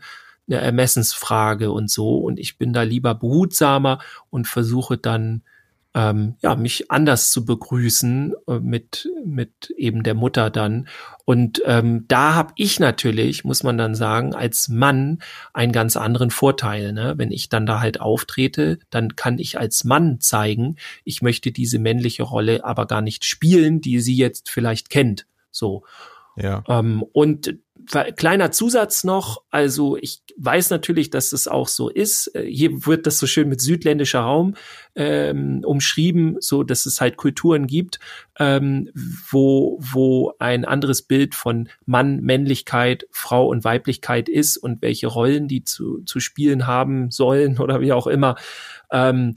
eine 0.49 0.59
Ermessensfrage 0.59 1.71
und 1.71 1.89
so. 1.89 2.17
Und 2.17 2.37
ich 2.37 2.57
bin 2.57 2.73
da 2.73 2.81
lieber 2.81 3.15
behutsamer 3.15 3.99
und 4.29 4.47
versuche 4.47 4.97
dann 4.97 5.43
ähm, 5.93 6.35
ja, 6.41 6.55
mich 6.55 6.89
anders 6.89 7.31
zu 7.31 7.45
begrüßen 7.45 8.33
äh, 8.47 8.59
mit, 8.59 9.09
mit 9.25 9.73
eben 9.77 10.03
der 10.03 10.13
Mutter 10.13 10.49
dann. 10.49 10.87
Und 11.25 11.61
ähm, 11.65 12.05
da 12.07 12.33
habe 12.33 12.53
ich 12.55 12.79
natürlich, 12.79 13.43
muss 13.43 13.63
man 13.63 13.77
dann 13.77 13.93
sagen, 13.93 14.33
als 14.33 14.69
Mann 14.69 15.19
einen 15.53 15.73
ganz 15.73 15.97
anderen 15.97 16.31
Vorteil. 16.31 16.93
Ne? 16.93 17.15
Wenn 17.17 17.31
ich 17.31 17.49
dann 17.49 17.65
da 17.65 17.81
halt 17.81 17.99
auftrete, 17.99 18.79
dann 18.89 19.15
kann 19.15 19.37
ich 19.37 19.59
als 19.59 19.83
Mann 19.83 20.21
zeigen, 20.21 20.77
ich 21.03 21.21
möchte 21.21 21.51
diese 21.51 21.79
männliche 21.79 22.23
Rolle 22.23 22.63
aber 22.63 22.87
gar 22.87 23.01
nicht 23.01 23.25
spielen, 23.25 23.81
die 23.81 23.99
sie 23.99 24.15
jetzt 24.15 24.49
vielleicht 24.49 24.89
kennt. 24.89 25.25
So. 25.51 25.83
Ja. 26.35 26.63
Ähm, 26.67 27.03
und 27.13 27.57
kleiner 28.15 28.51
Zusatz 28.51 29.03
noch, 29.03 29.43
also 29.49 29.97
ich 29.97 30.21
weiß 30.37 30.69
natürlich, 30.69 31.09
dass 31.09 31.31
es 31.33 31.47
auch 31.47 31.67
so 31.67 31.89
ist. 31.89 32.33
Äh, 32.35 32.45
hier 32.45 32.85
wird 32.85 33.07
das 33.07 33.17
so 33.17 33.27
schön 33.27 33.49
mit 33.49 33.61
südländischer 33.61 34.21
Raum 34.21 34.55
ähm, 34.95 35.61
umschrieben, 35.65 36.37
so 36.39 36.63
dass 36.63 36.85
es 36.85 37.01
halt 37.01 37.17
Kulturen 37.17 37.67
gibt, 37.67 37.99
ähm, 38.39 38.89
wo 39.29 39.77
wo 39.81 40.33
ein 40.39 40.65
anderes 40.65 41.01
Bild 41.01 41.35
von 41.35 41.69
Mann, 41.85 42.21
Männlichkeit, 42.21 43.05
Frau 43.11 43.47
und 43.47 43.63
Weiblichkeit 43.63 44.29
ist 44.29 44.57
und 44.57 44.81
welche 44.81 45.07
Rollen 45.07 45.47
die 45.47 45.63
zu 45.63 46.01
zu 46.03 46.19
spielen 46.19 46.67
haben 46.67 47.11
sollen 47.11 47.57
oder 47.59 47.81
wie 47.81 47.93
auch 47.93 48.07
immer. 48.07 48.35
Ähm, 48.91 49.35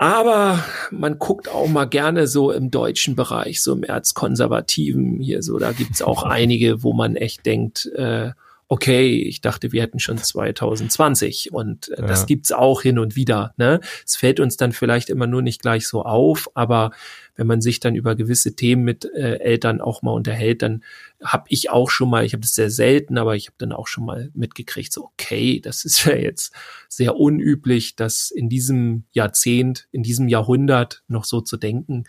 aber 0.00 0.64
man 0.90 1.18
guckt 1.18 1.50
auch 1.50 1.68
mal 1.68 1.84
gerne 1.84 2.26
so 2.26 2.52
im 2.52 2.70
deutschen 2.70 3.16
Bereich, 3.16 3.62
so 3.62 3.74
im 3.74 3.82
Erzkonservativen 3.82 5.20
hier 5.20 5.42
so. 5.42 5.58
Da 5.58 5.72
gibt's 5.72 6.00
auch 6.00 6.22
einige, 6.24 6.82
wo 6.82 6.94
man 6.94 7.16
echt 7.16 7.44
denkt, 7.44 7.84
äh, 7.96 8.30
okay, 8.72 9.20
ich 9.22 9.40
dachte, 9.40 9.72
wir 9.72 9.82
hätten 9.82 9.98
schon 9.98 10.16
2020 10.16 11.52
und 11.52 11.88
äh, 11.88 12.02
ja. 12.02 12.06
das 12.06 12.26
gibt's 12.26 12.52
auch 12.52 12.82
hin 12.82 13.00
und 13.00 13.16
wieder. 13.16 13.52
Ne? 13.56 13.80
Es 14.06 14.14
fällt 14.14 14.38
uns 14.38 14.56
dann 14.56 14.70
vielleicht 14.70 15.10
immer 15.10 15.26
nur 15.26 15.42
nicht 15.42 15.60
gleich 15.60 15.88
so 15.88 16.04
auf, 16.04 16.48
aber 16.54 16.92
wenn 17.34 17.48
man 17.48 17.60
sich 17.60 17.80
dann 17.80 17.96
über 17.96 18.14
gewisse 18.14 18.54
Themen 18.54 18.84
mit 18.84 19.04
äh, 19.06 19.40
Eltern 19.40 19.80
auch 19.80 20.02
mal 20.02 20.12
unterhält, 20.12 20.62
dann 20.62 20.84
habe 21.20 21.46
ich 21.48 21.68
auch 21.68 21.90
schon 21.90 22.10
mal, 22.10 22.24
ich 22.24 22.32
habe 22.32 22.42
das 22.42 22.54
sehr 22.54 22.70
selten, 22.70 23.18
aber 23.18 23.34
ich 23.34 23.48
habe 23.48 23.56
dann 23.58 23.72
auch 23.72 23.88
schon 23.88 24.04
mal 24.04 24.30
mitgekriegt, 24.34 24.92
so 24.92 25.06
okay, 25.06 25.58
das 25.58 25.84
ist 25.84 26.04
ja 26.04 26.14
jetzt 26.14 26.54
sehr 26.88 27.16
unüblich, 27.16 27.96
das 27.96 28.30
in 28.30 28.48
diesem 28.48 29.02
Jahrzehnt, 29.10 29.88
in 29.90 30.04
diesem 30.04 30.28
Jahrhundert 30.28 31.02
noch 31.08 31.24
so 31.24 31.40
zu 31.40 31.56
denken. 31.56 32.04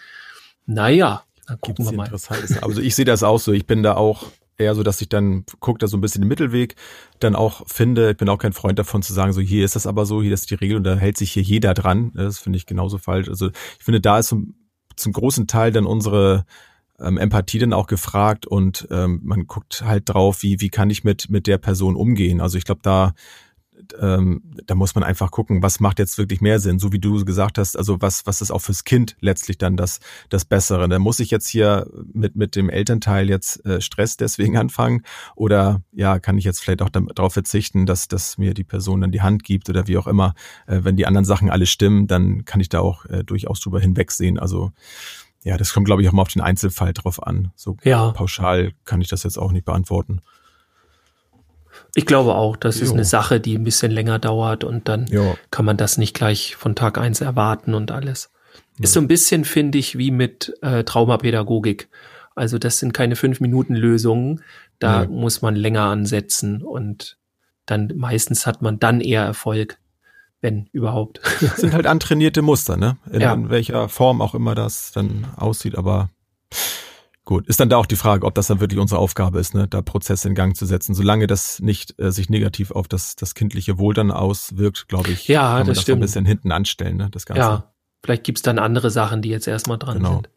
Naja, 0.67 1.23
dann 1.47 1.59
gucken 1.59 1.85
Gibt's 1.85 1.91
wir 1.91 1.97
mal. 1.97 2.61
Also 2.61 2.81
ich 2.81 2.93
sehe 2.93 3.05
das 3.05 3.23
auch 3.23 3.39
so. 3.39 3.51
Ich 3.51 3.65
bin 3.65 3.81
da 3.81 3.95
auch 3.95 4.27
eher 4.61 4.75
so, 4.75 4.83
dass 4.83 5.01
ich 5.01 5.09
dann 5.09 5.45
gucke, 5.59 5.79
da 5.79 5.87
so 5.87 5.97
ein 5.97 6.01
bisschen 6.01 6.21
den 6.21 6.27
Mittelweg 6.27 6.75
dann 7.19 7.35
auch 7.35 7.63
finde. 7.67 8.11
Ich 8.11 8.17
bin 8.17 8.29
auch 8.29 8.37
kein 8.37 8.53
Freund 8.53 8.79
davon 8.79 9.01
zu 9.01 9.13
sagen, 9.13 9.33
so 9.33 9.41
hier 9.41 9.65
ist 9.65 9.75
das 9.75 9.87
aber 9.87 10.05
so, 10.05 10.21
hier 10.21 10.33
ist 10.33 10.49
die 10.49 10.55
Regel 10.55 10.77
und 10.77 10.83
da 10.83 10.95
hält 10.95 11.17
sich 11.17 11.31
hier 11.31 11.43
jeder 11.43 11.73
dran. 11.73 12.11
Das 12.15 12.39
finde 12.39 12.57
ich 12.57 12.65
genauso 12.65 12.97
falsch. 12.97 13.29
Also 13.29 13.49
ich 13.49 13.83
finde, 13.83 14.01
da 14.01 14.19
ist 14.19 14.29
so 14.29 14.41
zum 14.95 15.13
großen 15.13 15.47
Teil 15.47 15.71
dann 15.71 15.85
unsere 15.85 16.45
ähm, 16.99 17.17
Empathie 17.17 17.59
dann 17.59 17.73
auch 17.73 17.87
gefragt 17.87 18.45
und 18.45 18.87
ähm, 18.91 19.21
man 19.23 19.47
guckt 19.47 19.83
halt 19.83 20.09
drauf, 20.09 20.43
wie, 20.43 20.61
wie 20.61 20.69
kann 20.69 20.89
ich 20.89 21.03
mit, 21.03 21.29
mit 21.29 21.47
der 21.47 21.57
Person 21.57 21.95
umgehen. 21.95 22.41
Also 22.41 22.57
ich 22.57 22.65
glaube, 22.65 22.81
da 22.83 23.13
ähm, 23.99 24.41
da 24.65 24.75
muss 24.75 24.95
man 24.95 25.03
einfach 25.03 25.31
gucken, 25.31 25.61
was 25.63 25.79
macht 25.79 25.99
jetzt 25.99 26.17
wirklich 26.17 26.41
mehr 26.41 26.59
Sinn, 26.59 26.79
so 26.79 26.91
wie 26.91 26.99
du 26.99 27.23
gesagt 27.25 27.57
hast, 27.57 27.77
also 27.77 28.01
was, 28.01 28.25
was 28.25 28.41
ist 28.41 28.51
auch 28.51 28.61
fürs 28.61 28.83
Kind 28.83 29.15
letztlich 29.19 29.57
dann 29.57 29.77
das, 29.77 29.99
das 30.29 30.45
Bessere. 30.45 30.87
Da 30.87 30.99
muss 30.99 31.19
ich 31.19 31.31
jetzt 31.31 31.47
hier 31.47 31.87
mit, 32.13 32.35
mit 32.35 32.55
dem 32.55 32.69
Elternteil 32.69 33.29
jetzt 33.29 33.65
äh, 33.65 33.81
Stress 33.81 34.17
deswegen 34.17 34.57
anfangen 34.57 35.03
oder 35.35 35.81
ja, 35.91 36.19
kann 36.19 36.37
ich 36.37 36.43
jetzt 36.43 36.61
vielleicht 36.61 36.81
auch 36.81 36.89
darauf 36.89 37.33
verzichten, 37.33 37.85
dass, 37.85 38.07
dass 38.07 38.37
mir 38.37 38.53
die 38.53 38.63
Person 38.63 39.01
dann 39.01 39.11
die 39.11 39.21
Hand 39.21 39.43
gibt 39.43 39.69
oder 39.69 39.87
wie 39.87 39.97
auch 39.97 40.07
immer. 40.07 40.33
Äh, 40.67 40.79
wenn 40.83 40.95
die 40.95 41.05
anderen 41.05 41.25
Sachen 41.25 41.49
alle 41.49 41.65
stimmen, 41.65 42.07
dann 42.07 42.45
kann 42.45 42.61
ich 42.61 42.69
da 42.69 42.79
auch 42.79 43.05
äh, 43.05 43.23
durchaus 43.23 43.59
drüber 43.59 43.79
hinwegsehen. 43.79 44.39
Also 44.39 44.71
ja, 45.43 45.57
das 45.57 45.73
kommt, 45.73 45.85
glaube 45.85 46.01
ich, 46.01 46.07
auch 46.07 46.13
mal 46.13 46.21
auf 46.21 46.29
den 46.29 46.41
Einzelfall 46.41 46.93
drauf 46.93 47.21
an. 47.23 47.51
So 47.55 47.77
ja. 47.83 48.11
pauschal 48.11 48.73
kann 48.85 49.01
ich 49.01 49.07
das 49.07 49.23
jetzt 49.23 49.37
auch 49.37 49.51
nicht 49.51 49.65
beantworten. 49.65 50.21
Ich 51.93 52.05
glaube 52.05 52.35
auch, 52.35 52.55
das 52.55 52.79
jo. 52.79 52.85
ist 52.85 52.93
eine 52.93 53.05
Sache, 53.05 53.39
die 53.39 53.57
ein 53.57 53.63
bisschen 53.63 53.91
länger 53.91 54.19
dauert 54.19 54.63
und 54.63 54.87
dann 54.87 55.07
jo. 55.07 55.35
kann 55.49 55.65
man 55.65 55.77
das 55.77 55.97
nicht 55.97 56.13
gleich 56.13 56.55
von 56.55 56.75
Tag 56.75 56.97
eins 56.97 57.21
erwarten 57.21 57.73
und 57.73 57.91
alles. 57.91 58.31
Ja. 58.77 58.83
Ist 58.85 58.93
so 58.93 59.01
ein 59.01 59.07
bisschen, 59.07 59.43
finde 59.45 59.77
ich, 59.77 59.97
wie 59.97 60.11
mit 60.11 60.53
äh, 60.61 60.83
Traumapädagogik. 60.83 61.89
Also 62.35 62.57
das 62.57 62.79
sind 62.79 62.93
keine 62.93 63.15
fünf 63.15 63.41
Minuten 63.41 63.75
Lösungen. 63.75 64.41
Da 64.79 65.03
ja. 65.03 65.09
muss 65.09 65.41
man 65.41 65.55
länger 65.55 65.83
ansetzen 65.83 66.63
und 66.63 67.17
dann 67.65 67.91
meistens 67.95 68.47
hat 68.47 68.61
man 68.61 68.79
dann 68.79 69.01
eher 69.01 69.23
Erfolg, 69.23 69.77
wenn 70.39 70.67
überhaupt. 70.71 71.21
Das 71.39 71.57
sind 71.57 71.73
halt 71.73 71.85
antrainierte 71.85 72.41
Muster, 72.41 72.77
ne? 72.77 72.97
In, 73.11 73.21
ja. 73.21 73.33
in 73.33 73.49
welcher 73.49 73.89
Form 73.89 74.21
auch 74.21 74.33
immer 74.33 74.55
das 74.55 74.91
dann 74.91 75.27
aussieht, 75.35 75.77
aber 75.77 76.09
Gut, 77.31 77.47
ist 77.47 77.61
dann 77.61 77.69
da 77.69 77.77
auch 77.77 77.85
die 77.85 77.95
Frage, 77.95 78.25
ob 78.25 78.35
das 78.35 78.47
dann 78.47 78.59
wirklich 78.59 78.77
unsere 78.77 78.99
Aufgabe 78.99 79.39
ist, 79.39 79.53
ne, 79.53 79.65
da 79.65 79.81
Prozesse 79.81 80.27
in 80.27 80.35
Gang 80.35 80.53
zu 80.53 80.65
setzen. 80.65 80.93
Solange 80.93 81.27
das 81.27 81.61
nicht 81.61 81.97
äh, 81.97 82.11
sich 82.11 82.29
negativ 82.29 82.71
auf 82.71 82.89
das, 82.89 83.15
das 83.15 83.35
kindliche 83.35 83.77
Wohl 83.77 83.93
dann 83.93 84.11
auswirkt, 84.11 84.89
glaube 84.89 85.11
ich, 85.11 85.29
ja, 85.29 85.39
kann 85.39 85.51
man 85.59 85.67
das, 85.67 85.75
das 85.75 85.81
stimmt. 85.83 85.99
ein 85.99 86.01
bisschen 86.01 86.25
hinten 86.25 86.51
anstellen, 86.51 86.97
ne, 86.97 87.07
das 87.09 87.25
Ganze. 87.25 87.39
Ja, 87.39 87.73
vielleicht 88.03 88.25
gibt's 88.25 88.41
dann 88.41 88.59
andere 88.59 88.91
Sachen, 88.91 89.21
die 89.21 89.29
jetzt 89.29 89.47
erstmal 89.47 89.77
dran 89.77 89.99
genau. 89.99 90.15
sind. 90.15 90.29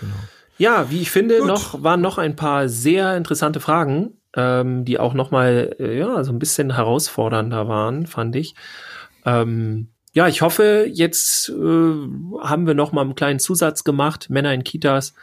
Genau. 0.00 0.12
Ja, 0.58 0.90
wie 0.90 1.00
ich 1.00 1.10
finde, 1.10 1.38
Gut. 1.38 1.46
noch 1.46 1.82
waren 1.82 2.02
noch 2.02 2.18
ein 2.18 2.36
paar 2.36 2.68
sehr 2.68 3.16
interessante 3.16 3.58
Fragen, 3.58 4.18
ähm, 4.36 4.84
die 4.84 4.98
auch 4.98 5.14
nochmal, 5.14 5.74
äh, 5.78 5.98
ja, 5.98 6.22
so 6.22 6.32
ein 6.32 6.38
bisschen 6.38 6.74
herausfordernder 6.74 7.66
waren, 7.66 8.06
fand 8.06 8.36
ich. 8.36 8.56
Ähm, 9.24 9.88
ja, 10.12 10.28
ich 10.28 10.42
hoffe, 10.42 10.86
jetzt 10.86 11.48
äh, 11.48 11.52
haben 12.42 12.66
wir 12.66 12.74
noch 12.74 12.92
mal 12.92 13.00
einen 13.00 13.14
kleinen 13.14 13.38
Zusatz 13.38 13.84
gemacht, 13.84 14.28
Männer 14.28 14.52
in 14.52 14.64
Kitas 14.64 15.14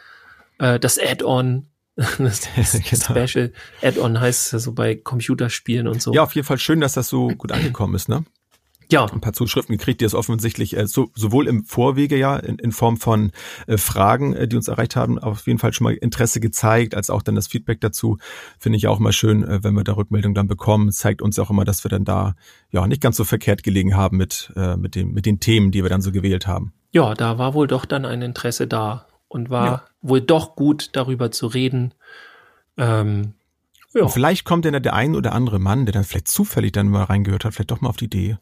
äh, 0.60 0.78
das 0.78 0.98
Add-on, 0.98 1.66
das, 1.96 2.48
das 2.54 2.72
genau. 2.90 3.26
Special 3.26 3.52
Add-on 3.82 4.20
heißt 4.20 4.54
es 4.54 4.62
so 4.62 4.72
bei 4.72 4.94
Computerspielen 4.94 5.88
und 5.88 6.00
so. 6.00 6.12
Ja, 6.12 6.22
auf 6.22 6.34
jeden 6.34 6.46
Fall 6.46 6.58
schön, 6.58 6.80
dass 6.80 6.92
das 6.92 7.08
so 7.08 7.28
gut 7.28 7.50
angekommen 7.52 7.94
ist, 7.94 8.08
ne? 8.08 8.24
Ja. 8.92 9.06
Ein 9.06 9.20
paar 9.20 9.32
Zuschriften 9.32 9.76
gekriegt, 9.76 10.00
die 10.00 10.04
es 10.04 10.14
offensichtlich 10.14 10.76
äh, 10.76 10.86
so, 10.86 11.10
sowohl 11.14 11.46
im 11.46 11.64
Vorwege 11.64 12.16
ja 12.16 12.36
in, 12.36 12.58
in 12.58 12.72
Form 12.72 12.96
von 12.96 13.30
äh, 13.68 13.76
Fragen, 13.76 14.34
äh, 14.34 14.48
die 14.48 14.56
uns 14.56 14.66
erreicht 14.66 14.96
haben, 14.96 15.18
auf 15.18 15.46
jeden 15.46 15.60
Fall 15.60 15.72
schon 15.72 15.84
mal 15.84 15.94
Interesse 15.94 16.40
gezeigt, 16.40 16.96
als 16.96 17.08
auch 17.08 17.22
dann 17.22 17.36
das 17.36 17.46
Feedback 17.46 17.80
dazu. 17.80 18.18
Finde 18.58 18.78
ich 18.78 18.88
auch 18.88 18.98
mal 18.98 19.12
schön, 19.12 19.44
äh, 19.44 19.62
wenn 19.62 19.74
wir 19.74 19.84
da 19.84 19.92
Rückmeldung 19.92 20.34
dann 20.34 20.48
bekommen. 20.48 20.90
Zeigt 20.90 21.22
uns 21.22 21.38
auch 21.38 21.50
immer, 21.50 21.64
dass 21.64 21.84
wir 21.84 21.88
dann 21.88 22.04
da 22.04 22.34
ja 22.70 22.84
nicht 22.88 23.00
ganz 23.00 23.16
so 23.16 23.24
verkehrt 23.24 23.62
gelegen 23.62 23.96
haben 23.96 24.16
mit, 24.16 24.52
äh, 24.56 24.76
mit, 24.76 24.96
dem, 24.96 25.12
mit 25.12 25.24
den 25.24 25.38
Themen, 25.38 25.70
die 25.70 25.84
wir 25.84 25.90
dann 25.90 26.02
so 26.02 26.10
gewählt 26.10 26.48
haben. 26.48 26.72
Ja, 26.90 27.14
da 27.14 27.38
war 27.38 27.54
wohl 27.54 27.68
doch 27.68 27.84
dann 27.84 28.04
ein 28.04 28.22
Interesse 28.22 28.66
da 28.66 29.06
und 29.30 29.48
war 29.48 29.66
ja. 29.66 29.84
wohl 30.02 30.20
doch 30.20 30.56
gut 30.56 30.90
darüber 30.92 31.30
zu 31.30 31.46
reden. 31.46 31.94
Ähm, 32.76 33.34
ja. 33.94 34.02
Und 34.02 34.10
vielleicht 34.10 34.44
kommt 34.44 34.64
dann 34.64 34.82
der 34.82 34.92
ein 34.92 35.14
oder 35.14 35.32
andere 35.32 35.60
Mann, 35.60 35.86
der 35.86 35.92
dann 35.92 36.04
vielleicht 36.04 36.28
zufällig 36.28 36.72
dann 36.72 36.88
mal 36.88 37.04
reingehört 37.04 37.44
hat, 37.44 37.54
vielleicht 37.54 37.70
doch 37.70 37.80
mal 37.80 37.88
auf 37.88 37.96
die 37.96 38.06
Idee, 38.06 38.38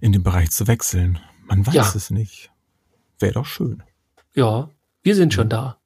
in 0.00 0.12
den 0.12 0.22
Bereich 0.22 0.50
zu 0.50 0.66
wechseln. 0.66 1.18
Man 1.46 1.66
weiß 1.66 1.74
ja. 1.74 1.92
es 1.94 2.10
nicht. 2.10 2.50
Wäre 3.18 3.34
doch 3.34 3.44
schön. 3.44 3.82
Ja, 4.34 4.70
wir 5.02 5.14
sind 5.14 5.34
schon 5.34 5.50
da. 5.50 5.76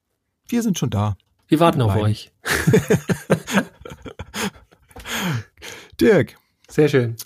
Wir 0.48 0.62
sind 0.62 0.78
schon 0.78 0.90
da. 0.90 1.16
Wir 1.48 1.58
warten 1.58 1.82
auf 1.82 1.96
euch. 1.96 2.30
Dirk. 6.00 6.36
Sehr 6.68 6.88
schön. 6.88 7.16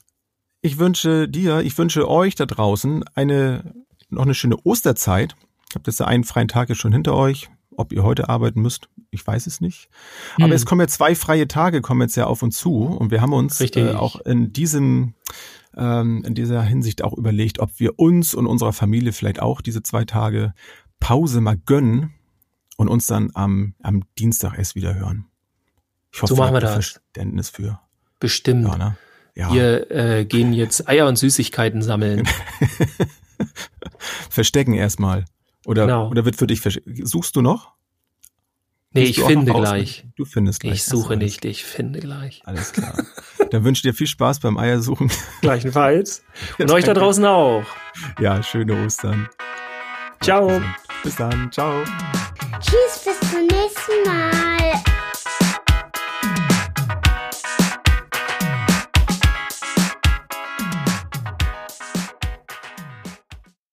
Ich 0.62 0.78
wünsche 0.78 1.28
dir, 1.28 1.60
ich 1.60 1.76
wünsche 1.76 2.08
euch 2.08 2.34
da 2.34 2.46
draußen 2.46 3.04
eine, 3.14 3.74
noch 4.08 4.22
eine 4.24 4.34
schöne 4.34 4.56
Osterzeit. 4.64 5.36
Habt 5.74 5.86
jetzt 5.86 6.02
einen 6.02 6.24
freien 6.24 6.48
Tag 6.48 6.68
jetzt 6.68 6.80
schon 6.80 6.92
hinter 6.92 7.14
euch. 7.14 7.48
Ob 7.76 7.92
ihr 7.92 8.02
heute 8.02 8.28
arbeiten 8.28 8.60
müsst, 8.60 8.88
ich 9.10 9.26
weiß 9.26 9.46
es 9.46 9.60
nicht. 9.60 9.88
Aber 10.36 10.46
hm. 10.46 10.52
es 10.52 10.66
kommen 10.66 10.80
ja 10.80 10.88
zwei 10.88 11.14
freie 11.14 11.48
Tage, 11.48 11.80
kommen 11.80 12.02
jetzt 12.02 12.16
ja 12.16 12.26
auf 12.26 12.42
uns 12.42 12.58
zu. 12.58 12.84
Und 12.84 13.10
wir 13.10 13.20
haben 13.20 13.32
uns 13.32 13.60
äh, 13.60 13.92
auch 13.94 14.20
in 14.20 14.52
diesem, 14.52 15.14
ähm, 15.76 16.24
in 16.26 16.34
dieser 16.34 16.62
Hinsicht 16.62 17.02
auch 17.02 17.16
überlegt, 17.16 17.60
ob 17.60 17.70
wir 17.78 17.98
uns 17.98 18.34
und 18.34 18.46
unserer 18.46 18.72
Familie 18.72 19.12
vielleicht 19.12 19.40
auch 19.40 19.60
diese 19.60 19.82
zwei 19.82 20.04
Tage 20.04 20.52
Pause 20.98 21.40
mal 21.40 21.56
gönnen 21.56 22.12
und 22.76 22.88
uns 22.88 23.06
dann 23.06 23.30
am, 23.34 23.74
am 23.82 24.02
Dienstag 24.18 24.58
erst 24.58 24.74
wieder 24.74 24.94
hören. 24.94 25.26
Ich 26.12 26.22
hoffe, 26.22 26.34
so 26.34 26.40
machen 26.40 26.54
wir 26.54 26.60
das. 26.60 26.72
Verständnis 26.72 27.50
für. 27.50 27.80
Bestimmt. 28.18 28.66
Ja, 28.66 28.76
ne? 28.76 28.96
ja. 29.34 29.52
Wir 29.52 29.90
äh, 29.90 30.24
gehen 30.24 30.52
jetzt 30.52 30.88
Eier 30.88 31.06
und 31.06 31.16
Süßigkeiten 31.16 31.82
sammeln. 31.82 32.28
Verstecken 34.30 34.74
erstmal. 34.74 35.24
Oder, 35.66 35.86
genau. 35.86 36.08
oder 36.08 36.24
wird 36.24 36.36
für 36.36 36.46
dich, 36.46 36.62
suchst 37.04 37.36
du 37.36 37.42
noch? 37.42 37.74
Nee, 38.92 39.04
ich 39.04 39.22
finde 39.22 39.52
gleich. 39.52 40.04
Du 40.16 40.24
findest 40.24 40.60
gleich. 40.60 40.74
Ich 40.74 40.84
suche 40.84 41.16
nicht, 41.16 41.44
ich 41.44 41.64
finde 41.64 42.00
gleich. 42.00 42.42
Alles 42.44 42.72
klar. 42.72 42.94
Dann 43.50 43.62
wünsche 43.62 43.78
ich 43.78 43.82
dir 43.82 43.94
viel 43.96 44.08
Spaß 44.08 44.40
beim 44.40 44.58
Eiersuchen. 44.58 45.10
Gleichenfalls. 45.42 46.24
Und 46.58 46.70
euch 46.72 46.84
da 46.84 46.94
draußen 46.94 47.24
auch. 47.24 47.64
Ja, 48.18 48.42
schöne 48.42 48.84
Ostern. 48.84 49.28
Ciao. 50.20 50.60
Bis 51.04 51.14
dann. 51.16 51.52
Ciao. 51.52 51.84
Tschüss, 52.60 53.04
bis 53.04 53.30
zum 53.30 53.46
nächsten 53.46 54.08
Mal. 54.08 54.39